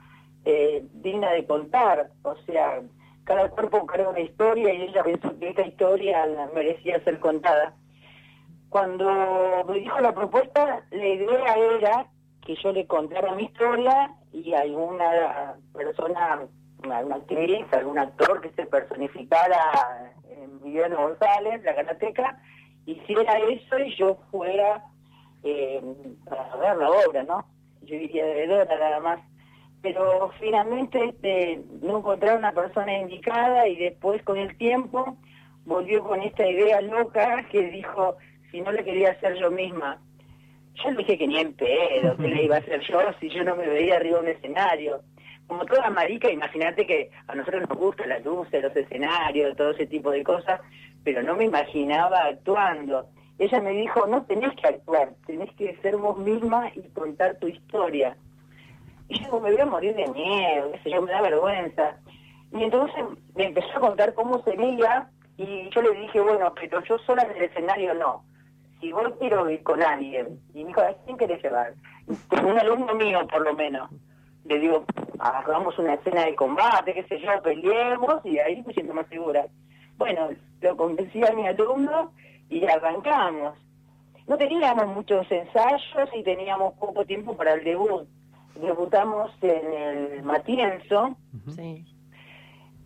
eh, 0.46 0.86
digna 0.93 1.32
de 1.32 1.46
contar, 1.46 2.10
o 2.24 2.36
sea, 2.46 2.82
cada 3.25 3.50
cuerpo 3.50 3.86
creó 3.86 4.12
una 4.12 4.22
historia 4.22 4.74
y 4.74 4.84
ella 4.84 5.03
pensó 5.03 5.38
que 5.38 5.50
esta 5.50 5.67
historia 5.67 6.25
merecía 6.53 7.03
ser 7.03 7.20
contada. 7.20 7.74
Cuando 8.70 9.65
me 9.67 9.79
dijo 9.79 10.00
la 10.00 10.13
propuesta, 10.13 10.84
la 10.89 11.05
idea 11.05 11.55
era 11.77 12.08
que 12.45 12.55
yo 12.55 12.71
le 12.71 12.85
contara 12.88 13.35
mi 13.35 13.43
historia 13.43 14.12
y 14.31 14.53
alguna 14.53 15.55
persona, 15.73 16.47
alguna 16.89 17.15
actriz, 17.15 17.65
algún 17.71 17.97
actor 17.97 18.41
que 18.41 18.50
se 18.51 18.65
personificara 18.65 20.13
en 20.29 20.62
Viviana 20.62 20.95
González, 20.95 21.63
la 21.63 21.73
ganateca, 21.73 22.41
hiciera 22.85 23.38
eso 23.38 23.79
y 23.79 23.95
yo 23.95 24.17
fuera 24.29 24.83
eh, 25.43 25.81
a 26.29 26.57
ver 26.57 26.77
la 26.77 26.89
obra, 26.89 27.23
¿no? 27.23 27.45
Yo 27.81 27.95
iría 27.95 28.25
de 28.25 28.33
vedora 28.33 28.77
nada 28.77 29.00
más. 29.00 29.19
Pero 29.81 30.31
finalmente 30.39 31.03
este, 31.09 31.62
no 31.81 31.97
encontré 31.97 32.35
una 32.35 32.53
persona 32.53 32.97
indicada 33.00 33.67
y 33.67 33.75
después 33.75 34.23
con 34.23 34.38
el 34.38 34.57
tiempo 34.57 35.17
volvió 35.65 36.03
con 36.03 36.21
esta 36.21 36.47
idea 36.47 36.79
loca 36.81 37.45
que 37.51 37.69
dijo, 37.69 38.17
si 38.51 38.62
no 38.62 38.71
le 38.71 38.83
quería 38.83 39.12
hacer 39.12 39.35
yo 39.35 39.51
misma. 39.51 40.01
Yo 40.75 40.92
le 40.92 40.98
dije 40.98 41.18
que 41.18 41.27
ni 41.27 41.39
en 41.39 41.53
pedo, 41.53 42.18
que 42.18 42.27
le 42.27 42.44
iba 42.44 42.56
a 42.56 42.60
hacer 42.60 42.82
yo 42.82 43.00
si 43.20 43.30
yo 43.30 43.44
no 43.44 43.56
me 43.56 43.68
veía 43.68 43.98
arriba 43.98 44.20
de 44.20 44.24
un 44.24 44.30
escenario. 44.30 45.01
Como 45.48 45.65
toda 45.65 45.89
marica, 45.89 46.32
imagínate 46.32 46.88
que 46.88 47.12
a 47.27 47.36
nosotros 47.36 47.68
nos 47.70 47.77
gusta 47.77 48.08
la 48.08 48.20
luz, 48.20 48.48
los 48.51 48.75
escenarios, 48.75 49.56
todo 49.56 49.72
ese 49.72 49.86
tipo 49.86 50.10
de 50.12 50.24
cosas, 50.24 50.62
pero 51.03 51.22
no 51.22 51.36
me 51.36 51.46
imaginaba 51.46 52.25
actuando. 52.25 53.08
Ella 53.38 53.62
me 53.62 53.72
dijo, 53.72 54.08
no 54.08 54.24
tenés 54.24 54.53
que 54.56 54.68
actuar, 54.68 55.13
tenés 55.25 55.51
que 55.56 55.75
ser 55.82 55.98
vos 55.98 56.18
misma 56.18 56.72
y 56.75 56.82
contar 56.89 57.38
tu 57.39 57.48
historia. 57.48 58.15
Y 59.10 59.20
yo 59.24 59.39
me 59.39 59.51
voy 59.51 59.60
a 59.60 59.65
morir 59.65 59.96
de 59.96 60.08
miedo, 60.08 60.72
qué 60.84 60.89
yo, 60.89 61.01
me 61.01 61.12
da 61.12 61.22
vergüenza. 61.22 61.98
Y 62.51 62.63
entonces 62.63 63.03
me 63.36 63.46
empezó 63.46 63.77
a 63.77 63.82
contar 63.82 64.13
cómo 64.13 64.42
sería 64.44 65.10
y 65.38 65.70
yo 65.70 65.82
le 65.82 65.92
dije, 66.00 66.22
bueno, 66.22 66.53
pero 66.56 66.84
yo 66.84 66.98
sola 67.00 67.24
en 67.24 67.38
el 67.38 67.44
escenario 67.44 67.94
no. 67.96 68.24
Si 68.83 68.91
vos 68.91 69.13
quiero 69.17 69.49
ir 69.49 69.63
con 69.63 69.81
alguien. 69.81 70.41
Y 70.53 70.63
me 70.63 70.67
dijo, 70.67 70.81
¿a 70.81 70.93
quién 71.05 71.15
querés 71.15 71.41
llevar? 71.41 71.73
Con 72.27 72.45
un 72.45 72.59
alumno 72.59 72.93
mío, 72.95 73.25
por 73.31 73.41
lo 73.41 73.53
menos. 73.53 73.89
Le 74.43 74.59
digo, 74.59 74.83
hagamos 75.19 75.79
una 75.79 75.93
escena 75.93 76.25
de 76.25 76.35
combate, 76.35 76.93
qué 76.93 77.03
sé 77.03 77.21
yo, 77.21 77.41
peleemos 77.41 78.25
y 78.25 78.39
ahí 78.39 78.61
me 78.67 78.73
siento 78.73 78.93
más 78.93 79.07
segura. 79.07 79.45
Bueno, 79.97 80.31
lo 80.59 80.75
convencí 80.75 81.25
a 81.25 81.31
mi 81.31 81.47
alumno 81.47 82.11
y 82.49 82.65
arrancamos. 82.65 83.57
No 84.27 84.37
teníamos 84.37 84.87
muchos 84.87 85.31
ensayos 85.31 86.09
y 86.13 86.23
teníamos 86.23 86.73
poco 86.73 87.05
tiempo 87.05 87.37
para 87.37 87.53
el 87.53 87.63
debut. 87.63 88.05
Debutamos 88.55 89.31
en 89.41 89.73
el 89.73 90.23
Matienzo. 90.23 91.15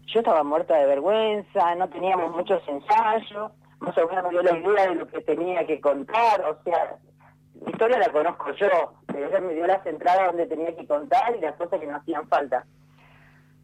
Yo 0.05 0.19
estaba 0.19 0.43
muerta 0.43 0.75
de 0.75 0.85
vergüenza, 0.85 1.73
no 1.73 1.89
teníamos 1.89 2.35
muchos 2.35 2.61
ensayos, 2.67 3.51
más 3.79 3.97
o 3.97 4.07
menos 4.07 4.23
me 4.23 4.29
dio 4.29 4.43
la 4.43 4.57
idea 4.57 4.87
de 4.89 4.95
lo 4.95 5.07
que 5.07 5.21
tenía 5.21 5.65
que 5.65 5.79
contar, 5.79 6.41
o 6.41 6.61
sea, 6.63 6.97
la 7.61 7.71
historia 7.71 7.99
la 7.99 8.11
conozco 8.11 8.51
yo, 8.53 8.93
pero 9.07 9.27
ella 9.27 9.39
me 9.41 9.53
dio 9.53 9.67
las 9.67 9.85
entradas 9.85 10.27
donde 10.27 10.47
tenía 10.47 10.75
que 10.75 10.85
contar 10.87 11.35
y 11.35 11.41
las 11.41 11.55
cosas 11.55 11.79
que 11.79 11.87
no 11.87 11.97
hacían 11.97 12.27
falta. 12.27 12.65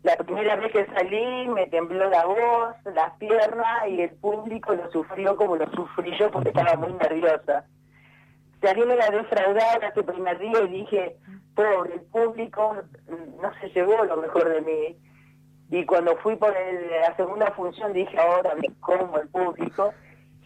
La 0.03 0.17
primera 0.17 0.58
vez 0.58 0.72
que 0.74 0.86
salí 0.88 1.48
me 1.48 1.65
tembló 1.67 2.10
la 2.10 2.25
voz, 2.25 2.75
las 2.93 3.13
piernas 3.17 3.88
y 3.88 4.01
el 4.01 4.10
público 4.12 4.74
lo 4.75 4.91
sufrió 4.91 5.38
como 5.38 5.55
lo 5.55 5.70
sufrí 5.72 6.17
yo 6.20 6.29
porque 6.29 6.50
estaba 6.50 6.75
muy 6.75 6.91
nerviosa. 6.93 7.65
Salí 8.62 8.86
me 8.86 8.98
la 8.98 9.10
defraudar 9.10 9.84
ese 9.84 10.03
primer 10.03 10.39
día 10.39 10.62
y 10.62 10.67
dije, 10.67 11.17
pobre, 11.55 11.93
el 11.93 12.01
público 12.01 12.75
no 13.41 13.51
se 13.62 13.70
llevó 13.70 14.03
lo 14.03 14.17
mejor 14.17 14.50
de 14.50 14.62
mí. 14.62 14.98
Y 15.70 15.86
cuando 15.86 16.17
fui 16.17 16.36
por 16.36 16.53
la 16.53 17.15
segunda 17.15 17.51
función 17.51 17.93
dije, 17.93 18.17
ahora 18.20 18.55
me 18.55 18.67
como 18.82 19.17
el 19.20 19.29
público. 19.29 19.93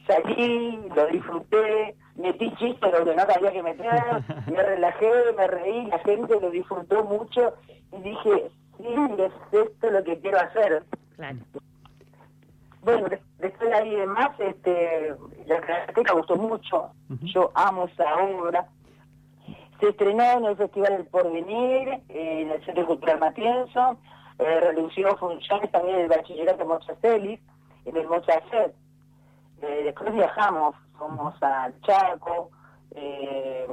Salí, 0.08 0.80
lo 0.96 1.08
disfruté, 1.08 1.96
metí 2.16 2.50
chistes 2.56 2.92
donde 2.92 3.16
no 3.16 3.22
había 3.22 3.52
que 3.52 3.64
meter, 3.64 4.02
me 4.48 4.64
relajé, 4.64 5.12
me 5.38 5.48
reí, 5.48 5.86
la 5.88 6.00
gente 6.00 6.40
lo 6.40 6.50
disfrutó 6.50 7.04
mucho 7.04 7.54
y 7.92 8.02
dije, 8.02 8.50
sí, 8.78 8.86
es 9.18 9.34
esto 9.52 9.92
lo 9.92 10.04
que 10.04 10.20
quiero 10.20 10.40
hacer. 10.40 10.84
Claro. 11.16 11.38
Bueno, 12.82 13.10
después 13.40 13.70
de 13.70 13.76
ahí 13.76 13.96
demás, 13.96 14.30
este, 14.40 15.14
la 15.46 15.62
me 15.96 16.12
gustó 16.14 16.38
mucho. 16.38 16.92
Yo 17.24 17.52
amo 17.54 17.86
esa 17.86 18.16
obra. 18.16 18.68
Se 19.82 19.90
estrenó 19.90 20.24
en 20.24 20.46
el 20.46 20.56
Festival 20.56 20.94
del 20.94 21.06
Porvenir, 21.08 22.02
en 22.08 22.50
el 22.50 22.66
Centro 22.66 22.88
Cultural 22.88 23.20
Matienzo, 23.20 23.98
eh, 24.40 24.60
realizó 24.62 25.18
funciones 25.18 25.70
también 25.72 25.98
del 25.98 26.08
Bachillerato 26.08 26.66
Mochacelis, 26.66 27.40
en 27.86 27.98
el 27.98 28.08
Mochacet. 28.08 28.74
Eh, 29.62 29.82
después 29.86 30.14
viajamos, 30.14 30.76
fuimos 30.98 31.34
a 31.42 31.72
Chaco, 31.82 32.52
eh, 32.96 33.68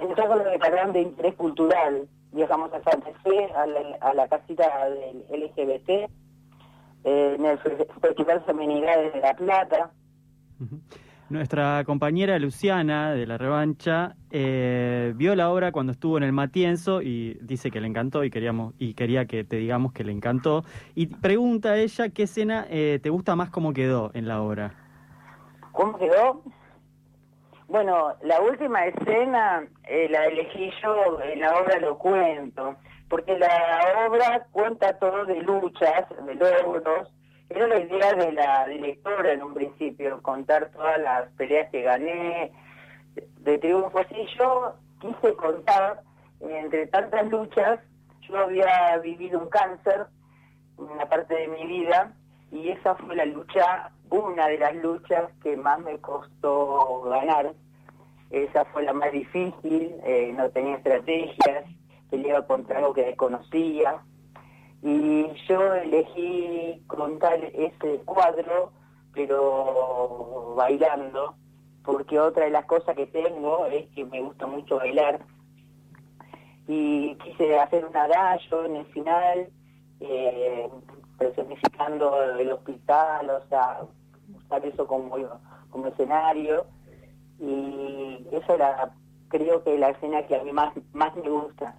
en 0.00 0.14
Chaco 0.14 0.36
lo 0.36 0.44
declararon 0.44 0.92
de 0.92 1.02
interés 1.02 1.34
cultural, 1.34 2.08
viajamos 2.32 2.72
a 2.72 2.82
Santa 2.82 3.10
Fe, 3.22 3.52
a 3.52 3.66
la, 3.66 3.80
a 4.00 4.14
la 4.14 4.28
casita 4.28 4.88
del 4.88 5.24
LGBT, 5.30 5.88
eh, 7.04 7.36
en 7.38 7.44
el 7.44 7.58
Festival 7.58 8.42
Feminidades 8.44 9.12
de 9.12 9.20
La 9.20 9.34
Plata. 9.34 9.90
Nuestra 11.30 11.82
compañera 11.84 12.38
Luciana 12.38 13.12
de 13.12 13.26
la 13.26 13.38
revancha 13.38 14.14
eh, 14.30 15.14
vio 15.16 15.34
la 15.34 15.50
obra 15.50 15.72
cuando 15.72 15.92
estuvo 15.92 16.18
en 16.18 16.22
el 16.22 16.32
Matienzo 16.32 17.00
y 17.00 17.38
dice 17.40 17.70
que 17.70 17.80
le 17.80 17.88
encantó 17.88 18.24
y 18.24 18.30
queríamos 18.30 18.74
y 18.78 18.92
quería 18.92 19.24
que 19.24 19.42
te 19.42 19.56
digamos 19.56 19.92
que 19.92 20.04
le 20.04 20.12
encantó 20.12 20.64
y 20.94 21.06
pregunta 21.06 21.70
a 21.70 21.78
ella 21.78 22.10
qué 22.10 22.24
escena 22.24 22.66
eh, 22.68 23.00
te 23.02 23.08
gusta 23.08 23.36
más 23.36 23.48
cómo 23.48 23.72
quedó 23.72 24.10
en 24.14 24.28
la 24.28 24.42
obra. 24.42 24.83
¿Cómo 25.74 25.98
quedó? 25.98 26.40
Bueno, 27.66 28.14
la 28.22 28.40
última 28.40 28.86
escena 28.86 29.66
eh, 29.82 30.08
la 30.08 30.26
elegí 30.26 30.70
yo, 30.80 31.20
en 31.20 31.40
la 31.40 31.58
obra 31.58 31.80
lo 31.80 31.98
cuento, 31.98 32.76
porque 33.08 33.36
la 33.36 34.06
obra 34.06 34.46
cuenta 34.52 34.96
todo 35.00 35.24
de 35.24 35.42
luchas, 35.42 36.04
de 36.24 36.34
logros, 36.36 37.12
era 37.48 37.66
la 37.66 37.80
idea 37.80 38.12
de 38.12 38.32
la 38.32 38.66
directora 38.68 39.32
en 39.32 39.42
un 39.42 39.52
principio, 39.52 40.22
contar 40.22 40.70
todas 40.70 41.00
las 41.00 41.28
peleas 41.32 41.68
que 41.70 41.82
gané, 41.82 42.52
de 43.40 43.58
triunfos. 43.58 44.06
Y 44.10 44.26
yo 44.38 44.76
quise 45.00 45.34
contar, 45.34 46.02
entre 46.38 46.86
tantas 46.86 47.26
luchas, 47.26 47.80
yo 48.20 48.38
había 48.38 48.96
vivido 48.98 49.40
un 49.40 49.48
cáncer, 49.48 50.06
una 50.76 51.06
parte 51.06 51.34
de 51.34 51.48
mi 51.48 51.66
vida, 51.66 52.12
y 52.52 52.68
esa 52.68 52.94
fue 52.94 53.16
la 53.16 53.24
lucha, 53.24 53.90
una 54.10 54.48
de 54.48 54.58
las 54.58 54.74
luchas 54.76 55.30
que 55.42 55.56
más 55.56 55.80
me 55.80 55.98
costó 55.98 57.02
ganar. 57.02 57.54
Esa 58.30 58.64
fue 58.66 58.82
la 58.82 58.92
más 58.92 59.12
difícil, 59.12 59.94
eh, 60.04 60.32
no 60.36 60.50
tenía 60.50 60.76
estrategias, 60.76 61.64
peleaba 62.10 62.46
contra 62.46 62.78
algo 62.78 62.94
que 62.94 63.04
desconocía 63.04 64.02
y 64.84 65.26
yo 65.48 65.74
elegí 65.74 66.84
contar 66.86 67.42
ese 67.42 68.02
cuadro, 68.04 68.70
pero 69.14 70.54
bailando, 70.56 71.36
porque 71.82 72.20
otra 72.20 72.44
de 72.44 72.50
las 72.50 72.66
cosas 72.66 72.94
que 72.94 73.06
tengo 73.06 73.64
es 73.64 73.86
que 73.94 74.04
me 74.04 74.20
gusta 74.20 74.46
mucho 74.46 74.76
bailar. 74.76 75.24
Y 76.68 77.14
quise 77.16 77.58
hacer 77.58 77.86
un 77.86 77.96
adagio 77.96 78.66
en 78.66 78.76
el 78.76 78.86
final, 78.86 79.48
eh, 80.00 80.68
personificando 81.18 82.22
el 82.38 82.52
hospital, 82.52 83.30
o 83.30 83.48
sea, 83.48 83.80
usar 84.36 84.64
eso 84.66 84.86
como, 84.86 85.16
como 85.70 85.86
escenario. 85.88 86.66
Y 87.38 88.26
eso 88.32 88.54
era, 88.54 88.92
creo 89.28 89.62
que 89.64 89.78
la 89.78 89.90
escena 89.90 90.26
que 90.26 90.36
a 90.36 90.42
mí 90.44 90.52
más, 90.52 90.72
más 90.92 91.14
me 91.16 91.28
gusta. 91.28 91.76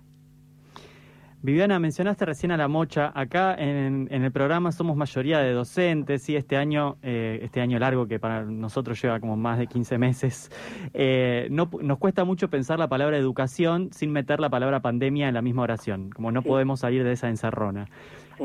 Viviana, 1.46 1.78
mencionaste 1.78 2.26
recién 2.26 2.52
a 2.52 2.58
la 2.58 2.68
mocha. 2.68 3.12
Acá 3.14 3.54
en, 3.54 4.08
el 4.10 4.32
programa 4.32 4.72
somos 4.72 4.98
mayoría 4.98 5.38
de 5.38 5.52
docentes 5.52 6.28
y 6.28 6.36
este 6.36 6.58
año, 6.58 6.98
eh, 7.04 7.40
este 7.44 7.62
año 7.62 7.78
largo 7.78 8.08
que 8.08 8.20
para 8.20 8.44
nosotros 8.44 9.00
lleva 9.00 9.20
como 9.20 9.38
más 9.38 9.60
de 9.60 9.68
15 9.68 10.00
meses, 10.00 10.50
eh, 10.96 11.48
no, 11.52 11.70
nos 11.84 12.00
cuesta 12.00 12.24
mucho 12.24 12.50
pensar 12.50 12.80
la 12.80 12.88
palabra 12.88 13.20
educación 13.20 13.92
sin 13.94 14.12
meter 14.12 14.40
la 14.40 14.50
palabra 14.50 14.80
pandemia 14.80 15.28
en 15.28 15.36
la 15.36 15.44
misma 15.44 15.62
oración, 15.62 16.10
como 16.10 16.32
no 16.32 16.42
podemos 16.42 16.80
salir 16.80 17.04
de 17.04 17.12
esa 17.12 17.30
encerrona. 17.30 17.90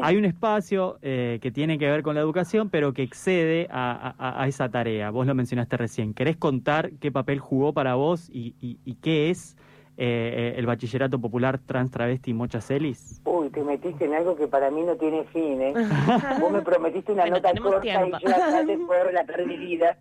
Hay 0.03 0.17
un 0.17 0.25
espacio 0.25 0.99
eh, 1.03 1.39
que 1.43 1.51
tiene 1.51 1.79
que 1.79 1.91
ver 1.91 2.03
con 2.03 2.15
la 2.15 2.21
educación, 2.21 2.71
pero 2.71 2.93
que 2.93 3.03
excede 3.03 3.69
a, 3.71 4.45
esa 4.47 4.69
tarea. 4.69 5.11
Vos 5.11 5.27
lo 5.27 5.35
mencionaste 5.35 5.77
recién. 5.77 6.15
¿Querés 6.15 6.37
contar 6.37 6.91
qué 7.01 7.11
papel 7.11 7.39
jugó 7.39 7.73
para 7.73 7.95
vos 7.95 8.29
y, 8.33 8.55
y 8.61 8.95
qué 8.97 9.31
es 9.31 9.57
eh, 10.03 10.55
el 10.57 10.65
bachillerato 10.65 11.21
popular 11.21 11.59
trans 11.59 11.91
travesti 11.91 12.33
Mocha 12.33 12.63
Celis? 12.63 13.21
Uy, 13.27 13.51
te 13.51 13.63
metiste 13.63 14.07
en 14.07 14.15
algo 14.15 14.35
que 14.35 14.49
para 14.49 14.71
mí 14.71 14.81
no 14.81 14.97
tiene 14.97 15.25
fin, 15.25 15.61
¿eh? 15.61 15.75
Vos 16.41 16.51
me 16.51 16.63
prometiste 16.63 17.13
una 17.13 17.27
nota 17.27 17.53
corta 17.61 18.07
y 18.07 18.11
yo 18.11 18.31
acá 18.31 18.65
te 18.67 18.79
puedo 18.79 19.13
la 19.13 19.25
vida 19.45 19.99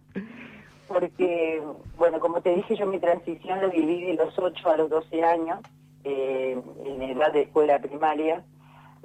Porque, 0.87 1.61
bueno, 1.97 2.21
como 2.21 2.39
te 2.39 2.55
dije, 2.55 2.77
yo 2.77 2.85
mi 2.85 2.97
transición 2.99 3.59
lo 3.59 3.69
viví 3.71 4.05
de 4.05 4.13
los 4.13 4.39
8 4.39 4.69
a 4.69 4.77
los 4.77 4.89
12 4.89 5.21
años, 5.21 5.59
eh, 6.05 6.57
en 6.85 7.01
edad 7.01 7.33
de 7.33 7.41
escuela 7.41 7.77
primaria. 7.79 8.45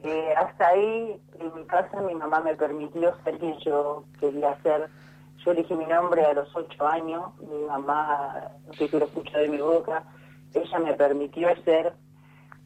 Eh, 0.04 0.34
hasta 0.36 0.68
ahí, 0.68 1.18
en 1.40 1.54
mi 1.54 1.64
casa, 1.64 2.02
mi 2.02 2.14
mamá 2.14 2.40
me 2.40 2.54
permitió 2.54 3.14
ser 3.24 3.38
quien 3.38 3.56
yo 3.60 4.04
quería 4.20 4.54
ser. 4.62 4.90
Yo 5.38 5.52
elegí 5.52 5.74
mi 5.74 5.86
nombre 5.86 6.22
a 6.26 6.34
los 6.34 6.54
8 6.54 6.86
años, 6.86 7.22
mi 7.40 7.64
mamá, 7.64 8.50
si 8.76 8.86
lo 8.88 9.06
escucho 9.06 9.38
de 9.38 9.48
mi 9.48 9.56
boca, 9.56 10.04
ella 10.52 10.78
me 10.78 10.92
permitió 10.92 11.48
ser. 11.64 11.94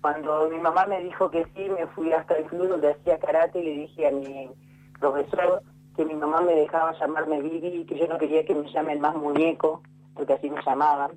Cuando 0.00 0.48
mi 0.50 0.58
mamá 0.58 0.86
me 0.86 1.00
dijo 1.00 1.30
que 1.30 1.44
sí, 1.54 1.68
me 1.68 1.86
fui 1.88 2.12
hasta 2.12 2.34
el 2.34 2.44
club 2.46 2.70
donde 2.70 2.90
hacía 2.90 3.20
karate 3.20 3.60
y 3.60 3.64
le 3.64 3.70
dije 3.82 4.08
a 4.08 4.10
mi 4.10 4.50
profesor 4.98 5.62
que 5.96 6.04
mi 6.04 6.14
mamá 6.14 6.40
me 6.40 6.54
dejaba 6.54 6.92
llamarme 6.98 7.40
Vivi 7.40 7.68
y 7.68 7.86
que 7.86 7.98
yo 7.98 8.08
no 8.08 8.18
quería 8.18 8.44
que 8.44 8.54
me 8.54 8.68
llamen 8.72 9.00
más 9.00 9.14
muñeco, 9.14 9.82
porque 10.14 10.32
así 10.32 10.50
me 10.50 10.60
llamaban. 10.64 11.12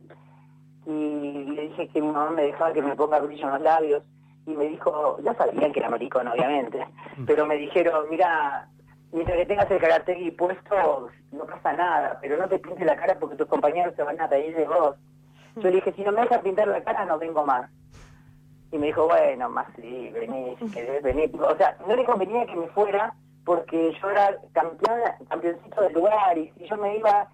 Y 0.86 1.46
le 1.46 1.64
dije 1.70 1.88
que 1.88 2.00
mi 2.00 2.08
mamá 2.08 2.30
me 2.30 2.44
dejaba 2.44 2.74
que 2.74 2.82
me 2.84 2.96
ponga 2.96 3.20
brillo 3.20 3.46
en 3.46 3.54
los 3.54 3.62
labios. 3.62 4.04
Y 4.46 4.52
me 4.52 4.66
dijo, 4.66 5.20
ya 5.24 5.34
sabían 5.36 5.72
que 5.72 5.80
era 5.80 5.90
maricón, 5.90 6.28
obviamente, 6.28 6.86
mm. 7.18 7.26
pero 7.26 7.46
me 7.46 7.56
dijeron, 7.56 8.06
mira, 8.10 8.68
mientras 9.12 9.38
que 9.38 9.46
tengas 9.46 9.70
el 9.70 9.80
karate 9.80 10.36
puesto, 10.38 11.10
no 11.32 11.46
pasa 11.46 11.74
nada, 11.74 12.18
pero 12.22 12.38
no 12.38 12.48
te 12.48 12.60
pintes 12.60 12.86
la 12.86 12.96
cara 12.96 13.18
porque 13.20 13.36
tus 13.36 13.48
compañeros 13.48 13.94
se 13.96 14.04
van 14.04 14.20
a 14.20 14.28
reír 14.28 14.56
de 14.56 14.66
vos. 14.66 14.96
Yo 15.56 15.64
le 15.64 15.76
dije, 15.76 15.94
si 15.94 16.04
no 16.04 16.12
me 16.12 16.22
dejas 16.22 16.40
pintar 16.40 16.68
la 16.68 16.84
cara, 16.84 17.06
no 17.06 17.20
vengo 17.20 17.46
más. 17.46 17.70
Y 18.72 18.78
me 18.78 18.88
dijo, 18.88 19.06
bueno, 19.08 19.50
más 19.50 19.68
sí, 19.76 20.10
vení, 20.14 20.56
si 20.58 20.72
querés 20.72 21.04
venir. 21.04 21.30
O 21.42 21.56
sea, 21.58 21.78
no 21.88 21.96
le 21.96 22.06
convenía 22.06 22.46
que 22.46 22.56
me 22.56 22.68
fuera 22.68 23.14
porque 23.44 23.94
yo 24.02 24.10
era 24.10 24.38
campeón, 24.54 25.00
campeoncito 25.30 25.82
del 25.82 25.94
lugar 25.94 26.38
y 26.38 26.52
si 26.52 26.68
yo 26.68 26.78
me 26.78 26.98
iba, 26.98 27.28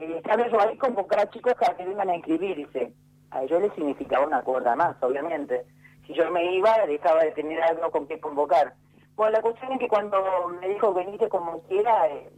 eh, 0.00 0.22
yo 0.50 0.60
ahí 0.60 0.76
convocar 0.78 1.20
a 1.20 1.30
chicos 1.30 1.54
para 1.54 1.76
que 1.76 1.84
vengan 1.84 2.08
a 2.08 2.16
inscribirse. 2.16 2.94
A 3.30 3.42
ellos 3.42 3.60
les 3.60 3.72
significaba 3.74 4.26
una 4.26 4.42
cuerda 4.42 4.74
más, 4.74 4.96
obviamente. 5.02 5.66
Si 6.10 6.16
yo 6.16 6.28
me 6.30 6.54
iba, 6.54 6.86
dejaba 6.86 7.22
de 7.22 7.30
tener 7.30 7.62
algo 7.62 7.88
con 7.92 8.08
qué 8.08 8.18
convocar. 8.18 8.74
Bueno, 9.14 9.32
la 9.32 9.42
cuestión 9.42 9.72
es 9.72 9.78
que 9.78 9.88
cuando 9.88 10.18
me 10.60 10.68
dijo 10.68 10.92
venite 10.92 11.28
como 11.28 11.62
quiera, 11.62 12.08
eh, 12.08 12.30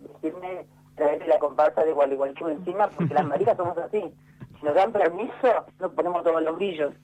decirme, 0.00 0.66
traerte 0.96 1.26
la 1.28 1.38
comparsa 1.38 1.84
de 1.84 1.92
Gualeguaychú 1.92 2.48
encima, 2.48 2.88
porque 2.88 3.14
las 3.14 3.26
maricas 3.26 3.56
somos 3.56 3.78
así 3.78 4.12
nos 4.64 4.74
dan 4.74 4.92
permiso, 4.92 5.66
nos 5.78 5.92
ponemos 5.92 6.24
todos 6.24 6.42
los 6.42 6.56
brillos. 6.56 6.94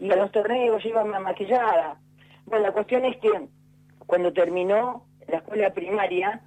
Y 0.00 0.10
a 0.10 0.16
los 0.16 0.32
torneos 0.32 0.82
yo 0.82 0.90
iba 0.90 1.04
maquillada. 1.04 1.98
Bueno, 2.44 2.66
la 2.66 2.72
cuestión 2.72 3.04
es 3.04 3.16
que 3.18 3.30
cuando 4.06 4.32
terminó 4.32 5.06
la 5.28 5.38
escuela 5.38 5.70
primaria, 5.70 6.42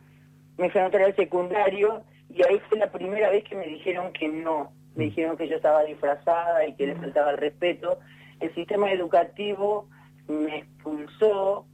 me 0.57 0.69
fui 0.69 0.79
a 0.79 0.83
anotar 0.83 1.01
al 1.03 1.15
secundario 1.15 2.03
y 2.29 2.43
ahí 2.43 2.59
fue 2.67 2.77
la 2.77 2.91
primera 2.91 3.29
vez 3.29 3.45
que 3.45 3.55
me 3.55 3.65
dijeron 3.65 4.11
que 4.11 4.27
no. 4.27 4.73
Me 4.95 5.05
dijeron 5.05 5.37
que 5.37 5.47
yo 5.47 5.55
estaba 5.55 5.83
disfrazada 5.83 6.65
y 6.67 6.75
que 6.75 6.87
le 6.87 6.95
faltaba 6.95 7.31
el 7.31 7.37
respeto. 7.37 7.99
El 8.39 8.53
sistema 8.53 8.91
educativo 8.91 9.87
me 10.27 10.59
expulsó 10.59 11.65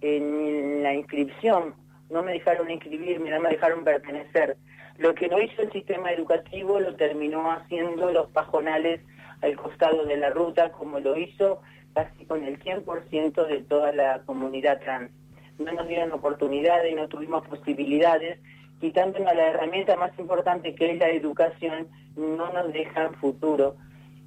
en 0.00 0.82
la 0.82 0.94
inscripción. 0.94 1.74
No 2.10 2.22
me 2.22 2.32
dejaron 2.32 2.70
inscribirme, 2.70 3.30
no 3.30 3.40
me 3.40 3.50
dejaron 3.50 3.84
pertenecer. 3.84 4.56
Lo 4.96 5.14
que 5.14 5.28
no 5.28 5.40
hizo 5.40 5.62
el 5.62 5.70
sistema 5.70 6.10
educativo 6.10 6.80
lo 6.80 6.96
terminó 6.96 7.52
haciendo 7.52 8.10
los 8.10 8.28
pajonales 8.30 9.00
al 9.42 9.56
costado 9.56 10.04
de 10.04 10.16
la 10.16 10.30
ruta, 10.30 10.72
como 10.72 10.98
lo 10.98 11.16
hizo 11.16 11.60
casi 11.94 12.24
con 12.24 12.44
el 12.44 12.58
100% 12.58 13.46
de 13.46 13.60
toda 13.62 13.92
la 13.92 14.22
comunidad 14.26 14.80
trans. 14.80 15.10
No 15.58 15.72
nos 15.72 15.86
dieron 15.88 16.12
oportunidades, 16.12 16.94
no 16.94 17.08
tuvimos 17.08 17.46
posibilidades, 17.46 18.38
quitándonos 18.80 19.34
la 19.34 19.48
herramienta 19.48 19.96
más 19.96 20.16
importante 20.18 20.74
que 20.74 20.92
es 20.92 20.98
la 20.98 21.10
educación, 21.10 21.88
no 22.16 22.52
nos 22.52 22.72
dejan 22.72 23.14
futuro. 23.14 23.76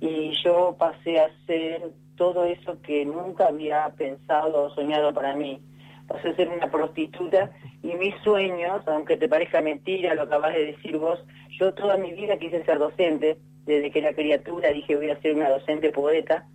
Y 0.01 0.33
yo 0.43 0.75
pasé 0.77 1.21
a 1.21 1.29
ser 1.45 1.91
todo 2.17 2.43
eso 2.43 2.81
que 2.81 3.05
nunca 3.05 3.47
había 3.47 3.87
pensado 3.95 4.65
o 4.65 4.69
soñado 4.71 5.13
para 5.13 5.35
mí 5.35 5.61
pasé 6.11 6.29
a 6.29 6.35
ser 6.35 6.49
una 6.49 6.69
prostituta 6.69 7.51
y 7.83 7.93
mis 7.95 8.15
sueños, 8.23 8.81
aunque 8.87 9.17
te 9.17 9.27
parezca 9.27 9.61
mentira 9.61 10.13
lo 10.15 10.23
acabas 10.23 10.53
de 10.53 10.65
decir 10.67 10.97
vos, 10.97 11.19
yo 11.59 11.73
toda 11.73 11.97
mi 11.97 12.11
vida 12.13 12.37
quise 12.37 12.63
ser 12.63 12.79
docente, 12.79 13.37
desde 13.65 13.91
que 13.91 13.99
era 13.99 14.13
criatura 14.13 14.71
dije 14.71 14.95
voy 14.95 15.09
a 15.09 15.21
ser 15.21 15.35
una 15.35 15.49
docente 15.49 15.91
poeta 15.91 16.45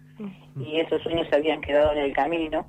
y 0.59 0.81
esos 0.81 1.03
sueños 1.03 1.27
se 1.29 1.37
habían 1.37 1.61
quedado 1.61 1.93
en 1.93 1.99
el 1.99 2.13
camino. 2.13 2.67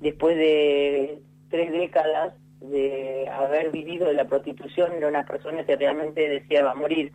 Después 0.00 0.36
de 0.36 1.18
tres 1.48 1.72
décadas 1.72 2.34
de 2.60 3.26
haber 3.28 3.70
vivido 3.70 4.06
de 4.06 4.14
la 4.14 4.26
prostitución, 4.26 4.92
era 4.92 5.08
una 5.08 5.24
persona 5.24 5.64
que 5.64 5.76
realmente 5.76 6.28
deseaba 6.28 6.74
morir. 6.74 7.12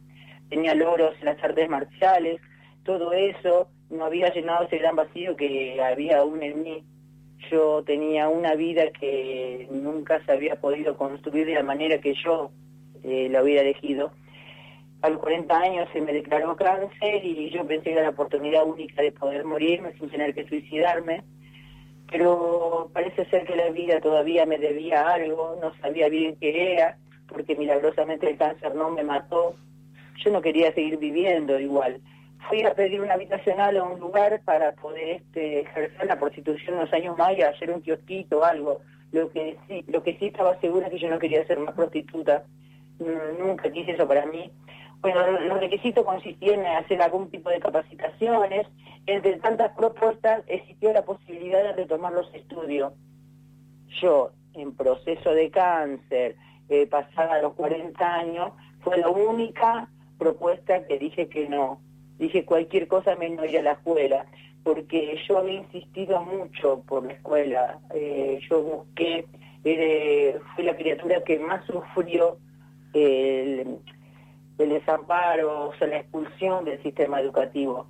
Tenía 0.50 0.74
logros 0.74 1.16
en 1.20 1.26
las 1.26 1.44
artes 1.44 1.70
marciales, 1.70 2.42
todo 2.86 3.12
eso 3.12 3.68
no 3.90 4.06
había 4.06 4.34
llenado 4.34 4.64
ese 4.66 4.78
gran 4.78 4.96
vacío 4.96 5.36
que 5.36 5.82
había 5.82 6.20
aún 6.20 6.42
en 6.42 6.64
mí 6.64 6.86
yo 7.52 7.84
tenía 7.84 8.30
una 8.30 8.56
vida 8.56 8.92
que 8.92 9.68
nunca 9.72 10.24
se 10.26 10.32
había 10.32 10.56
podido 10.56 10.98
construir 10.98 11.46
de 11.46 11.56
la 11.56 11.64
manera 11.64 12.00
que 12.00 12.14
yo 12.14 12.52
eh, 13.04 13.30
la 13.30 13.44
hubiera 13.44 13.62
elegido. 13.62 14.12
a 15.02 15.10
los 15.10 15.20
40 15.20 15.56
años 15.56 15.88
se 15.94 16.02
me 16.02 16.14
declaró 16.14 16.56
cáncer 16.56 17.24
y 17.24 17.50
yo 17.52 17.66
pensé 17.68 17.84
que 17.84 17.92
era 17.94 18.04
la 18.04 18.10
oportunidad 18.10 18.66
única 18.66 19.02
de 19.02 19.12
poder 19.12 19.46
morirme 19.46 19.94
sin 19.94 20.10
tener 20.10 20.34
que 20.34 20.48
suicidarme. 20.48 21.24
Pero 22.10 22.90
parece 22.94 23.26
ser 23.26 23.46
que 23.46 23.56
la 23.56 23.70
vida 23.70 24.00
todavía 24.00 24.46
me 24.46 24.58
debía 24.58 25.10
algo, 25.10 25.58
no 25.62 25.74
sabía 25.82 26.08
bien 26.08 26.36
qué 26.40 26.74
era, 26.74 26.98
porque 27.28 27.56
milagrosamente 27.56 28.30
el 28.30 28.38
cáncer 28.38 28.76
no 28.76 28.92
me 28.92 29.04
mató. 29.04 29.56
Yo 30.24 30.32
no 30.32 30.42
quería 30.42 30.72
seguir 30.74 30.98
viviendo 30.98 31.60
igual. 31.60 32.00
Fui 32.50 32.64
a 32.64 32.74
pedir 32.76 33.02
una 33.02 33.14
habitacional 33.14 33.78
a 33.78 33.84
un 33.84 34.00
lugar 34.00 34.42
para 34.46 34.74
poder 34.74 35.22
este, 35.22 35.62
ejercer 35.62 36.08
la 36.08 36.20
prostitución 36.20 36.78
unos 36.78 36.94
años 36.94 37.18
más 37.18 37.38
y 37.38 37.42
hacer 37.42 37.72
un 37.72 37.82
kiosquito 37.82 38.40
o 38.40 38.44
algo. 38.44 38.82
Lo 39.12 39.32
que 39.32 39.58
sí, 39.68 39.84
lo 39.88 40.04
que 40.04 40.18
sí 40.18 40.28
estaba 40.28 40.60
segura 40.60 40.88
es 40.88 40.94
que 40.94 41.00
yo 41.00 41.10
no 41.10 41.20
quería 41.20 41.46
ser 41.48 41.60
más 41.60 41.74
prostituta. 41.74 42.44
Nunca 43.40 43.72
quise 43.72 43.92
eso 43.92 44.08
para 44.08 44.26
mí. 44.26 44.52
Bueno, 45.02 45.40
los 45.40 45.60
requisitos 45.60 46.04
consistían 46.06 46.62
en 46.62 46.78
hacer 46.78 47.02
algún 47.02 47.30
tipo 47.30 47.50
de 47.50 47.60
capacitaciones. 47.60 48.68
Entre 49.06 49.38
tantas 49.38 49.72
propuestas 49.76 50.44
existió 50.48 50.94
la 50.94 51.04
posibilidad 51.04 51.64
de 51.64 51.74
retomar 51.74 52.14
los 52.14 52.34
estudios. 52.34 52.94
Yo, 54.02 54.32
en 54.54 54.76
proceso 54.76 55.32
de 55.32 55.52
cáncer, 55.52 56.36
eh, 56.70 56.88
pasada 56.88 57.42
los 57.42 57.54
40 57.54 58.14
años, 58.14 58.52
fue 58.82 58.98
la 58.98 59.10
única 59.10 59.90
propuesta 60.18 60.86
que 60.88 60.98
dije 60.98 61.30
que 61.30 61.48
no. 61.48 61.80
Dije 62.18 62.46
cualquier 62.46 62.88
cosa 62.88 63.16
menos 63.16 63.50
ir 63.50 63.60
a 63.60 63.64
la 63.64 63.72
escuela, 63.74 64.26
porque 64.64 65.18
yo 65.28 65.38
había 65.38 65.60
insistido 65.60 66.22
mucho 66.24 66.82
por 66.88 67.06
la 67.06 67.14
escuela. 67.14 67.80
Eh, 67.94 68.40
yo 68.50 68.62
busqué, 68.62 69.26
eh, 69.64 70.40
fui 70.56 70.64
la 70.64 70.76
criatura 70.76 71.24
que 71.24 71.38
más 71.40 71.66
sufrió 71.66 72.38
el, 72.94 73.80
desamparo, 74.58 75.70
o 75.70 75.76
sea, 75.76 75.88
la 75.88 75.98
expulsión 75.98 76.66
del 76.66 76.82
sistema 76.82 77.20
educativo. 77.20 77.86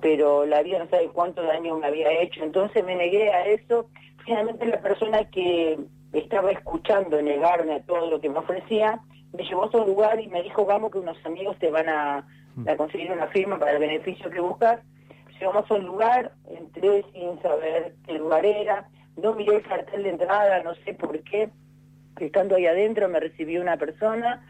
Pero 0.00 0.46
la 0.46 0.62
vida 0.62 0.78
no 0.78 0.88
sabe 0.88 1.08
cuánto 1.08 1.42
daño 1.42 1.76
me 1.76 1.88
había 1.88 2.10
hecho. 2.22 2.42
Entonces 2.42 2.84
me 2.84 2.94
negué 2.94 3.30
a 3.30 3.46
eso. 3.46 3.88
Finalmente 4.24 4.66
la 4.66 4.80
persona 4.80 5.24
que 5.30 5.78
estaba 6.12 6.52
escuchando 6.52 7.20
negarme 7.20 7.74
a 7.74 7.82
todo 7.82 8.08
lo 8.08 8.20
que 8.20 8.28
me 8.28 8.38
ofrecía, 8.38 9.00
me 9.36 9.44
llevó 9.44 9.64
a 9.64 9.76
un 9.76 9.86
lugar 9.86 10.20
y 10.20 10.28
me 10.28 10.42
dijo, 10.42 10.64
vamos 10.64 10.92
que 10.92 10.98
unos 10.98 11.16
amigos 11.24 11.58
te 11.58 11.70
van 11.70 11.88
a, 11.88 12.26
a 12.66 12.76
conseguir 12.76 13.10
una 13.10 13.26
firma 13.28 13.58
para 13.58 13.72
el 13.72 13.78
beneficio 13.78 14.30
que 14.30 14.40
buscas. 14.40 14.80
Llegamos 15.38 15.70
a 15.70 15.74
un 15.74 15.86
lugar, 15.86 16.32
entré 16.48 17.04
sin 17.12 17.40
saber 17.42 17.94
qué 18.06 18.12
lugar 18.14 18.46
era, 18.46 18.88
no 19.16 19.34
miré 19.34 19.56
el 19.56 19.62
cartel 19.62 20.04
de 20.04 20.10
entrada, 20.10 20.62
no 20.62 20.74
sé 20.76 20.94
por 20.94 21.18
qué. 21.22 21.50
Estando 22.18 22.56
ahí 22.56 22.66
adentro 22.66 23.08
me 23.08 23.20
recibió 23.20 23.60
una 23.60 23.76
persona, 23.76 24.46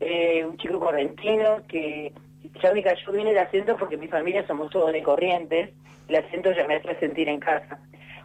eh, 0.00 0.44
un 0.44 0.56
chico 0.58 0.80
correntino 0.80 1.62
que 1.68 2.12
ya 2.62 2.72
me 2.72 2.82
cayó 2.82 3.12
bien 3.12 3.28
el 3.28 3.38
acento 3.38 3.76
porque 3.76 3.96
mi 3.96 4.08
familia 4.08 4.46
somos 4.46 4.70
todos 4.70 4.92
de 4.92 5.02
Corrientes, 5.02 5.70
el 6.08 6.16
acento 6.16 6.52
ya 6.52 6.66
me 6.66 6.76
hacía 6.76 6.98
sentir 7.00 7.28
en 7.28 7.40
casa. 7.40 7.78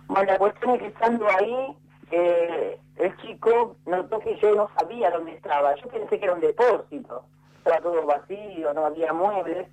Bueno, 0.07 0.31
la 0.31 0.37
cuestión 0.37 0.71
es 0.71 0.81
que 0.81 0.87
estando 0.87 1.27
ahí, 1.29 1.75
eh, 2.11 2.77
el 2.97 3.15
chico 3.17 3.77
notó 3.85 4.19
que 4.19 4.37
yo 4.41 4.55
no 4.55 4.69
sabía 4.77 5.11
dónde 5.11 5.33
estaba, 5.33 5.75
yo 5.75 5.87
pensé 5.87 6.19
que 6.19 6.25
era 6.25 6.33
un 6.33 6.41
depósito, 6.41 7.25
estaba 7.69 7.81
todo 7.81 8.05
vacío, 8.05 8.73
no 8.73 8.85
había 8.85 9.13
muebles. 9.13 9.67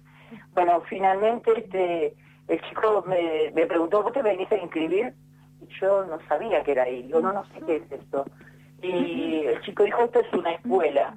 Bueno, 0.52 0.82
finalmente 0.88 1.52
este 1.56 2.14
el 2.48 2.60
chico 2.62 3.04
me, 3.06 3.50
me 3.54 3.66
preguntó, 3.66 4.02
¿vos 4.02 4.12
te 4.12 4.22
venís 4.22 4.50
a 4.52 4.56
inscribir? 4.56 5.14
Yo 5.80 6.04
no 6.04 6.18
sabía 6.28 6.62
que 6.62 6.72
era 6.72 6.84
ahí, 6.84 7.08
yo 7.08 7.20
no, 7.20 7.32
no 7.32 7.44
sé 7.46 7.60
qué 7.66 7.76
es 7.76 7.92
esto. 7.92 8.24
Y 8.82 9.44
el 9.46 9.60
chico 9.62 9.82
dijo, 9.82 10.02
esto 10.02 10.20
es 10.20 10.32
una 10.32 10.52
escuela. 10.52 11.16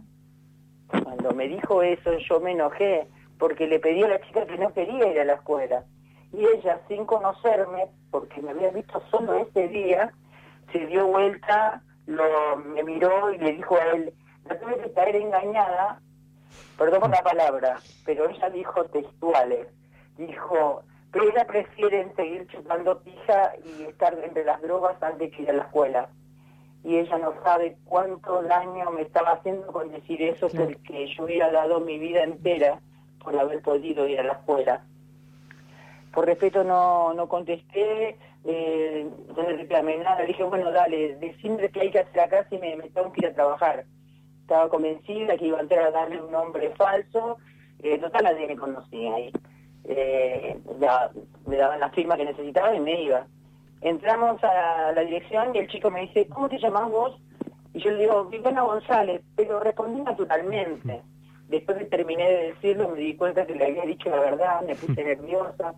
Cuando 0.88 1.32
me 1.34 1.48
dijo 1.48 1.84
eso 1.84 2.18
yo 2.18 2.40
me 2.40 2.54
enojé 2.54 3.08
porque 3.38 3.68
le 3.68 3.80
pedí 3.80 4.04
a 4.04 4.08
la 4.08 4.22
chica 4.22 4.46
que 4.46 4.58
no 4.58 4.74
quería 4.74 5.12
ir 5.12 5.20
a 5.20 5.26
la 5.26 5.34
escuela. 5.34 5.84
Y 6.34 6.46
ella, 6.46 6.82
sin 6.88 7.06
conocerme, 7.06 7.88
porque 8.12 8.42
me 8.42 8.52
había 8.52 8.72
visto 8.72 9.02
solo 9.10 9.36
ese 9.36 9.68
día, 9.68 10.12
se 10.72 10.86
dio 10.88 11.08
vuelta, 11.08 11.82
lo, 12.06 12.58
me 12.58 12.84
miró 12.84 13.32
y 13.32 13.38
le 13.38 13.54
dijo 13.54 13.76
a 13.76 13.96
él, 13.96 14.14
no 14.48 14.56
tuve 14.58 14.78
que 14.80 14.92
caer 14.94 15.16
engañada, 15.16 16.02
perdón 16.78 17.02
por 17.02 17.10
la 17.10 17.24
palabra, 17.24 17.80
pero 18.06 18.30
ella 18.30 18.50
dijo 18.50 18.86
textuales, 18.86 19.68
dijo, 20.18 20.84
pero 21.12 21.30
ella 21.30 21.46
prefiere 21.46 22.12
seguir 22.16 22.48
chupando 22.48 23.00
pija 23.02 23.54
y 23.66 23.84
estar 23.84 24.18
entre 24.24 24.46
las 24.46 24.62
drogas 24.62 25.02
antes 25.02 25.32
que 25.32 25.44
ir 25.44 25.50
a 25.50 25.54
la 25.54 25.64
escuela 25.64 26.10
y 26.84 26.98
ella 26.98 27.18
no 27.18 27.34
sabe 27.44 27.78
cuánto 27.86 28.42
daño 28.44 28.92
me 28.92 29.02
estaba 29.02 29.32
haciendo 29.32 29.68
con 29.68 29.92
decir 29.92 30.22
eso 30.22 30.48
porque 30.50 31.08
yo 31.08 31.24
hubiera 31.26 31.52
dado 31.52 31.80
mi 31.82 32.00
vida 32.00 32.24
entera 32.24 32.80
por 33.22 33.38
haber 33.38 33.62
podido 33.62 34.08
ir 34.08 34.20
a 34.20 34.24
la 34.24 34.34
escuela. 34.34 34.82
Por 36.14 36.26
respeto 36.26 36.64
no, 36.64 37.14
no 37.14 37.28
contesté, 37.28 38.18
eh, 38.46 39.08
no 39.36 39.44
le 39.44 39.58
reclamé 39.58 39.98
nada, 39.98 40.24
dije, 40.24 40.44
bueno, 40.44 40.72
dale, 40.72 41.16
decime 41.18 41.70
qué 41.70 41.82
hay 41.82 41.92
que 41.92 42.00
hacer 42.00 42.22
acá 42.22 42.48
si 42.50 42.58
me, 42.58 42.76
me, 42.78 42.90
tengo 42.90 43.12
que 43.12 43.26
ir 43.26 43.28
a 43.28 43.34
trabajar. 43.34 43.86
Estaba 44.50 44.68
convencida 44.68 45.38
que 45.38 45.46
iba 45.46 45.60
a 45.60 45.62
entrar 45.62 45.86
a 45.86 45.92
darle 45.92 46.20
un 46.20 46.32
nombre 46.32 46.72
falso, 46.76 47.38
eh, 47.84 48.00
total 48.00 48.24
nadie 48.24 48.48
me 48.48 48.56
conocía 48.56 49.14
ahí. 49.14 49.32
Eh, 49.84 50.58
me 51.46 51.56
daban 51.56 51.80
la 51.80 51.92
firma 51.92 52.18
que 52.18 52.26
necesitaba 52.26 52.74
y 52.74 52.80
me 52.80 53.04
iba. 53.04 53.28
Entramos 53.82 54.44
a 54.44 54.92
la 54.92 55.02
dirección 55.02 55.56
y 55.56 55.60
el 55.60 55.68
chico 55.68 55.92
me 55.92 56.02
dice, 56.02 56.28
¿cómo 56.30 56.50
te 56.50 56.58
llamas 56.58 56.90
vos? 56.90 57.22
Y 57.76 57.80
yo 57.80 57.92
le 57.92 58.00
digo, 58.00 58.26
Viviana 58.26 58.64
González, 58.64 59.22
pero 59.36 59.60
respondí 59.60 60.02
naturalmente. 60.02 61.04
Después 61.48 61.78
que 61.78 61.86
terminé 61.86 62.28
de 62.28 62.48
decirlo, 62.48 62.90
me 62.90 63.02
di 63.02 63.16
cuenta 63.16 63.46
que 63.46 63.54
le 63.54 63.68
había 63.68 63.84
dicho 63.84 64.10
la 64.10 64.20
verdad, 64.20 64.62
me 64.66 64.74
puse 64.74 65.04
nerviosa 65.04 65.76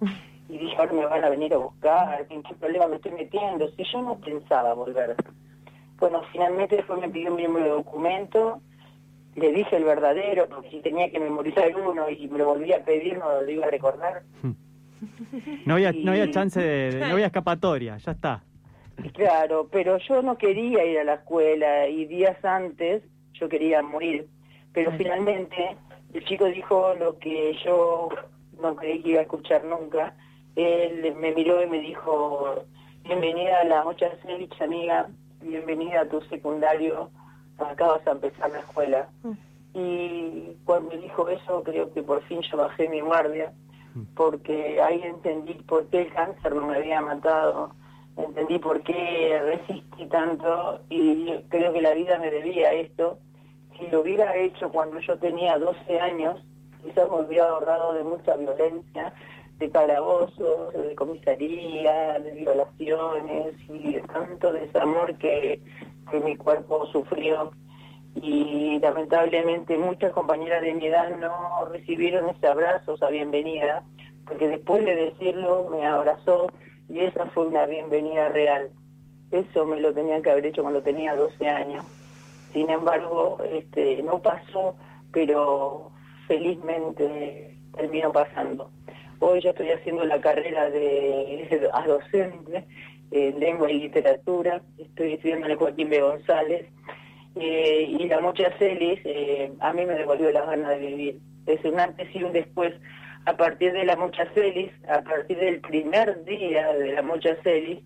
y 0.48 0.60
dije, 0.60 0.78
ahora 0.78 0.94
me 0.94 1.06
van 1.08 1.26
a 1.26 1.30
venir 1.30 1.54
a 1.54 1.58
buscar, 1.58 2.26
¿en 2.30 2.42
qué 2.42 2.56
problema 2.56 2.88
me 2.88 2.96
estoy 2.96 3.12
metiendo? 3.12 3.68
Si 3.72 3.84
yo 3.84 4.02
no 4.02 4.16
pensaba 4.16 4.74
volver. 4.74 5.18
Bueno, 6.02 6.24
finalmente 6.32 6.78
después 6.78 7.00
me 7.00 7.10
pidió 7.10 7.30
mi 7.30 7.44
número 7.44 7.66
de 7.66 7.72
documento, 7.72 8.60
le 9.36 9.52
dije 9.52 9.78
el 9.78 9.84
verdadero, 9.84 10.50
porque 10.50 10.72
si 10.72 10.80
tenía 10.80 11.12
que 11.12 11.20
memorizar 11.20 11.72
uno 11.78 12.10
y 12.10 12.28
me 12.28 12.40
lo 12.40 12.46
volvía 12.48 12.78
a 12.78 12.80
pedir, 12.80 13.20
no 13.20 13.40
lo 13.40 13.50
iba 13.50 13.68
a 13.68 13.70
recordar. 13.70 14.24
No 15.66 15.76
había, 15.76 15.92
no 15.92 16.12
había 16.12 16.30
chance 16.30 16.60
de, 16.60 17.00
no 17.00 17.14
había 17.14 17.28
escapatoria, 17.28 17.98
ya 17.98 18.12
está. 18.12 18.44
Claro, 19.14 19.68
pero 19.72 19.98
yo 19.98 20.22
no 20.22 20.38
quería 20.38 20.84
ir 20.86 21.00
a 21.00 21.04
la 21.04 21.14
escuela 21.16 21.88
y 21.88 22.06
días 22.06 22.44
antes 22.44 23.04
yo 23.34 23.48
quería 23.48 23.82
morir. 23.82 24.28
Pero 24.74 24.92
finalmente 24.94 25.78
el 26.14 26.26
chico 26.26 26.46
dijo 26.46 26.94
lo 27.00 27.18
que 27.20 27.58
yo 27.64 28.10
no 28.60 28.76
creí 28.76 29.02
que 29.02 29.10
iba 29.10 29.20
a 29.20 29.24
escuchar 29.24 29.64
nunca. 29.66 30.16
Él 30.56 31.16
me 31.16 31.32
miró 31.34 31.64
y 31.64 31.68
me 31.68 31.80
dijo, 31.80 32.66
bienvenida 33.04 33.62
a 33.62 33.66
la 33.66 33.84
Mocha 33.84 34.10
Celich, 34.24 34.62
amiga, 34.62 35.10
bienvenida 35.42 36.02
a 36.02 36.06
tu 36.10 36.22
secundario, 36.22 37.10
acá 37.58 37.88
vas 37.88 38.08
a 38.08 38.12
empezar 38.12 38.52
la 38.52 38.60
escuela. 38.60 39.10
Y 39.74 40.58
cuando 40.66 40.90
me 40.90 40.98
dijo 40.98 41.30
eso, 41.30 41.64
creo 41.64 41.94
que 41.94 42.04
por 42.04 42.22
fin 42.24 42.42
yo 42.42 42.58
bajé 42.58 42.90
mi 42.90 43.02
guardia 43.02 43.54
porque 44.16 44.82
ahí 44.82 45.02
entendí 45.04 45.54
por 45.54 45.88
qué 45.88 46.04
el 46.04 46.14
cáncer 46.14 46.56
no 46.56 46.68
me 46.68 46.78
había 46.78 47.02
matado, 47.02 47.74
entendí 48.18 48.60
por 48.60 48.82
qué 48.84 49.40
resistí 49.44 50.06
tanto 50.08 50.82
y 50.90 51.34
creo 51.50 51.74
que 51.74 51.82
la 51.82 51.94
vida 51.94 52.18
me 52.20 52.32
debía 52.32 52.72
esto. 52.74 53.20
Si 53.78 53.88
lo 53.88 54.02
hubiera 54.02 54.36
hecho 54.36 54.70
cuando 54.70 55.00
yo 55.00 55.18
tenía 55.18 55.58
12 55.58 56.00
años, 56.00 56.42
quizás 56.84 57.10
me 57.10 57.22
hubiera 57.22 57.50
ahorrado 57.50 57.94
de 57.94 58.04
mucha 58.04 58.36
violencia, 58.36 59.14
de 59.62 59.70
calabozos, 59.70 60.74
de 60.74 60.96
comisaría, 60.96 62.20
de 62.20 62.32
violaciones 62.32 63.54
y 63.70 63.94
de 63.94 64.02
tanto 64.02 64.52
desamor 64.52 65.16
que, 65.20 65.62
que 66.10 66.20
mi 66.20 66.36
cuerpo 66.36 66.88
sufrió 66.88 67.52
y 68.16 68.80
lamentablemente 68.80 69.78
muchas 69.78 70.12
compañeras 70.14 70.64
de 70.64 70.74
mi 70.74 70.88
edad 70.88 71.16
no 71.18 71.66
recibieron 71.72 72.30
ese 72.30 72.48
abrazo, 72.48 72.96
esa 72.96 73.10
bienvenida, 73.10 73.84
porque 74.26 74.48
después 74.48 74.84
de 74.84 74.96
decirlo 74.96 75.70
me 75.70 75.86
abrazó 75.86 76.48
y 76.90 77.00
esa 77.02 77.28
fue 77.28 77.46
una 77.46 77.68
bienvenida 77.68 78.30
real. 78.30 78.72
Eso 79.32 79.66
me 79.66 79.80
lo 79.80 79.94
tenían 79.94 80.24
que 80.24 80.32
haber 80.32 80.48
hecho 80.48 80.64
cuando 80.64 80.82
tenía 80.82 81.16
12 81.16 81.48
años. 81.48 81.86
Sin 82.52 82.68
embargo, 82.70 83.38
este, 83.50 84.02
no 84.02 84.20
pasó, 84.20 84.76
pero 85.14 85.92
felizmente 86.28 87.58
terminó 87.76 88.12
pasando. 88.12 88.72
Hoy 89.24 89.40
yo 89.40 89.52
estoy 89.52 89.70
haciendo 89.70 90.04
la 90.04 90.20
carrera 90.20 90.68
de 90.72 91.70
a 91.74 91.86
en 93.12 93.40
lengua 93.40 93.70
y 93.70 93.82
literatura, 93.82 94.64
estoy 94.80 95.14
estudiando 95.14 95.46
en 95.46 95.58
Joaquín 95.58 95.90
B. 95.92 96.02
González 96.02 96.66
eh, 97.36 97.96
y 98.00 98.08
la 98.08 98.20
Mocha 98.20 98.52
Celis 98.58 99.00
eh, 99.06 99.54
a 99.60 99.74
mí 99.74 99.86
me 99.86 99.94
devolvió 99.94 100.32
las 100.32 100.48
ganas 100.48 100.70
de 100.70 100.80
vivir. 100.80 101.20
Es 101.46 101.64
un 101.64 101.80
antes 101.80 102.08
y 102.16 102.24
un 102.24 102.34
después. 102.34 102.74
A 103.26 103.38
partir 103.38 103.74
de 103.74 103.86
la 103.86 103.96
Mocha 103.96 104.26
Celis, 104.34 104.72
a 104.90 105.04
partir 105.04 105.38
del 105.38 105.62
primer 105.62 106.26
día 106.26 106.74
de 106.74 106.94
la 106.94 107.04
Mocha 107.04 107.38
Celis, 107.44 107.78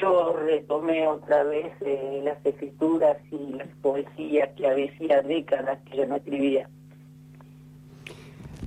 yo 0.00 0.36
retomé 0.36 1.08
otra 1.08 1.42
vez 1.42 1.72
eh, 1.80 2.20
las 2.22 2.38
escrituras 2.46 3.16
y 3.32 3.54
las 3.54 3.68
poesías 3.82 4.50
que 4.56 4.68
había 4.68 5.22
décadas 5.22 5.80
que 5.90 5.96
yo 5.96 6.06
no 6.06 6.14
escribía. 6.14 6.70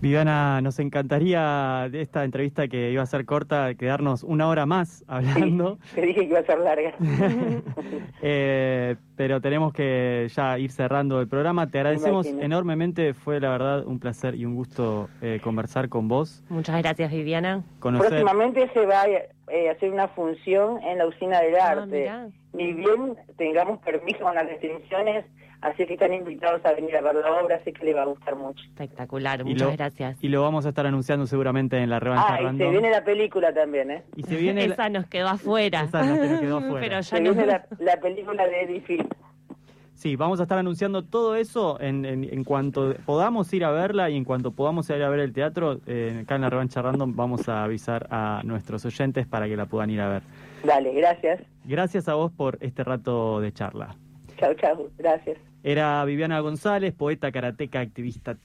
Viviana, 0.02 0.62
nos 0.62 0.80
encantaría 0.80 1.90
de 1.92 2.02
esta 2.02 2.24
entrevista 2.24 2.70
que 2.70 2.90
iba 2.92 3.04
a 3.04 3.06
ser 3.06 3.26
corta, 3.26 3.74
quedarnos 3.76 4.24
una 4.24 4.48
hora 4.48 4.66
más 4.66 5.04
hablando. 5.10 5.78
Sí, 5.84 5.96
te 5.96 6.02
dije 6.04 6.20
que 6.22 6.26
iba 6.28 6.40
a 6.40 6.44
ser 6.44 6.60
larga. 6.60 6.94
Eh, 8.22 8.96
pero 9.16 9.40
tenemos 9.40 9.72
que 9.72 10.28
ya 10.36 10.60
ir 10.60 10.72
cerrando 10.72 11.22
el 11.22 11.28
programa. 11.30 11.68
Te 11.68 11.80
agradecemos 11.80 12.28
enormemente, 12.28 13.14
fue 13.14 13.40
la 13.40 13.50
verdad 13.50 13.86
un 13.86 14.00
placer 14.00 14.36
y 14.36 14.46
un 14.46 14.56
gusto 14.56 15.10
eh, 15.22 15.40
conversar 15.42 15.88
con 15.90 16.08
vos, 16.10 16.44
Muchas 16.50 16.82
gracias, 16.82 17.12
Viviana. 17.12 17.64
conocer. 17.80 18.10
Próximamente 18.10 18.70
se 18.74 18.86
va 18.86 19.04
a 19.04 19.08
eh, 19.08 19.70
hacer 19.70 19.92
una 19.92 20.10
función 20.10 20.82
en 20.84 20.98
la 20.98 21.08
usina 21.08 21.40
del 21.42 21.56
Ah, 21.56 21.70
arte. 21.72 22.00
mirá. 22.02 22.28
Ni 22.54 22.74
bien 22.74 23.16
tengamos 23.38 23.80
permiso 23.80 24.20
con 24.20 24.36
las 24.36 24.46
restricciones, 24.48 25.26
así 25.62 25.86
que 25.86 25.94
están 25.94 26.14
invitados 26.14 26.64
a 26.66 26.74
venir 26.74 26.96
a 26.96 27.02
ver 27.02 27.16
la 27.16 27.32
obra, 27.42 27.58
así 27.58 27.72
que 27.74 27.86
les 27.86 27.96
va 27.96 28.04
a 28.04 28.06
gustar 28.06 28.36
mucho. 28.36 28.64
Espectacular, 28.66 29.42
Y 29.42 29.44
muchas 29.46 29.68
lo- 29.70 29.74
gracias. 29.78 30.18
Y 30.24 30.30
lo 30.30 30.42
vamos 30.42 30.66
a 30.66 30.70
estar 30.70 30.86
anunciando 30.86 31.26
seguramente 31.28 31.78
en 31.78 31.90
la 31.90 32.00
revancha 32.00 32.28
Ah, 32.30 32.36
y 32.36 32.38
se 32.40 32.44
random. 32.46 32.72
viene 32.72 32.92
la 32.92 33.04
película 33.04 33.54
también, 33.54 33.92
¿eh? 33.92 34.04
Y 34.16 34.24
se 34.24 34.36
viene 34.38 34.66
Esa 34.66 34.90
nos 34.90 35.06
quedó 35.08 35.28
afuera. 35.30 35.82
Esa 35.84 36.04
nos 36.04 36.40
quedó 36.40 36.58
afuera. 36.58 36.80
Pero 36.80 36.96
ya 36.96 37.04
Se 37.04 37.22
no. 37.22 37.34
viene 37.34 37.46
la, 37.48 37.66
la 37.80 37.98
película 38.00 38.48
de 38.48 38.62
Eddie 38.64 38.82
Phil. 38.82 39.08
Sí, 39.94 40.16
vamos 40.16 40.40
a 40.40 40.44
estar 40.44 40.58
anunciando 40.58 41.04
todo 41.04 41.36
eso 41.36 41.78
en, 41.82 42.06
en, 42.06 42.24
en 42.24 42.46
cuanto 42.46 42.96
podamos 43.06 43.52
ir 43.52 43.66
a 43.66 43.72
verla 43.72 44.10
y 44.10 44.16
en 44.16 44.24
cuanto 44.24 44.52
podamos 44.52 44.90
ir 44.90 45.04
a 45.04 45.10
ver 45.10 45.20
el 45.20 45.34
teatro, 45.34 45.82
eh, 45.88 46.22
acá 46.24 46.36
en 46.36 46.42
la 46.44 46.50
revancha 46.50 46.82
random 46.82 47.18
vamos 47.18 47.50
a 47.50 47.66
avisar 47.66 48.08
a 48.10 48.40
nuestros 48.46 48.86
oyentes 48.86 49.28
para 49.28 49.46
que 49.50 49.58
la 49.58 49.66
puedan 49.66 49.90
ir 49.90 50.00
a 50.00 50.08
ver. 50.08 50.22
Dale, 50.64 50.94
gracias. 50.94 51.42
Gracias 51.66 52.08
a 52.08 52.14
vos 52.14 52.32
por 52.32 52.58
este 52.62 52.86
rato 52.86 53.42
de 53.42 53.52
charla. 53.52 53.94
Chau, 54.38 54.54
chau. 54.54 54.90
Gracias. 54.98 55.38
Era 55.64 56.04
Viviana 56.06 56.40
González, 56.40 56.94
poeta, 56.94 57.32
karateca, 57.32 57.82
activista 57.82 58.36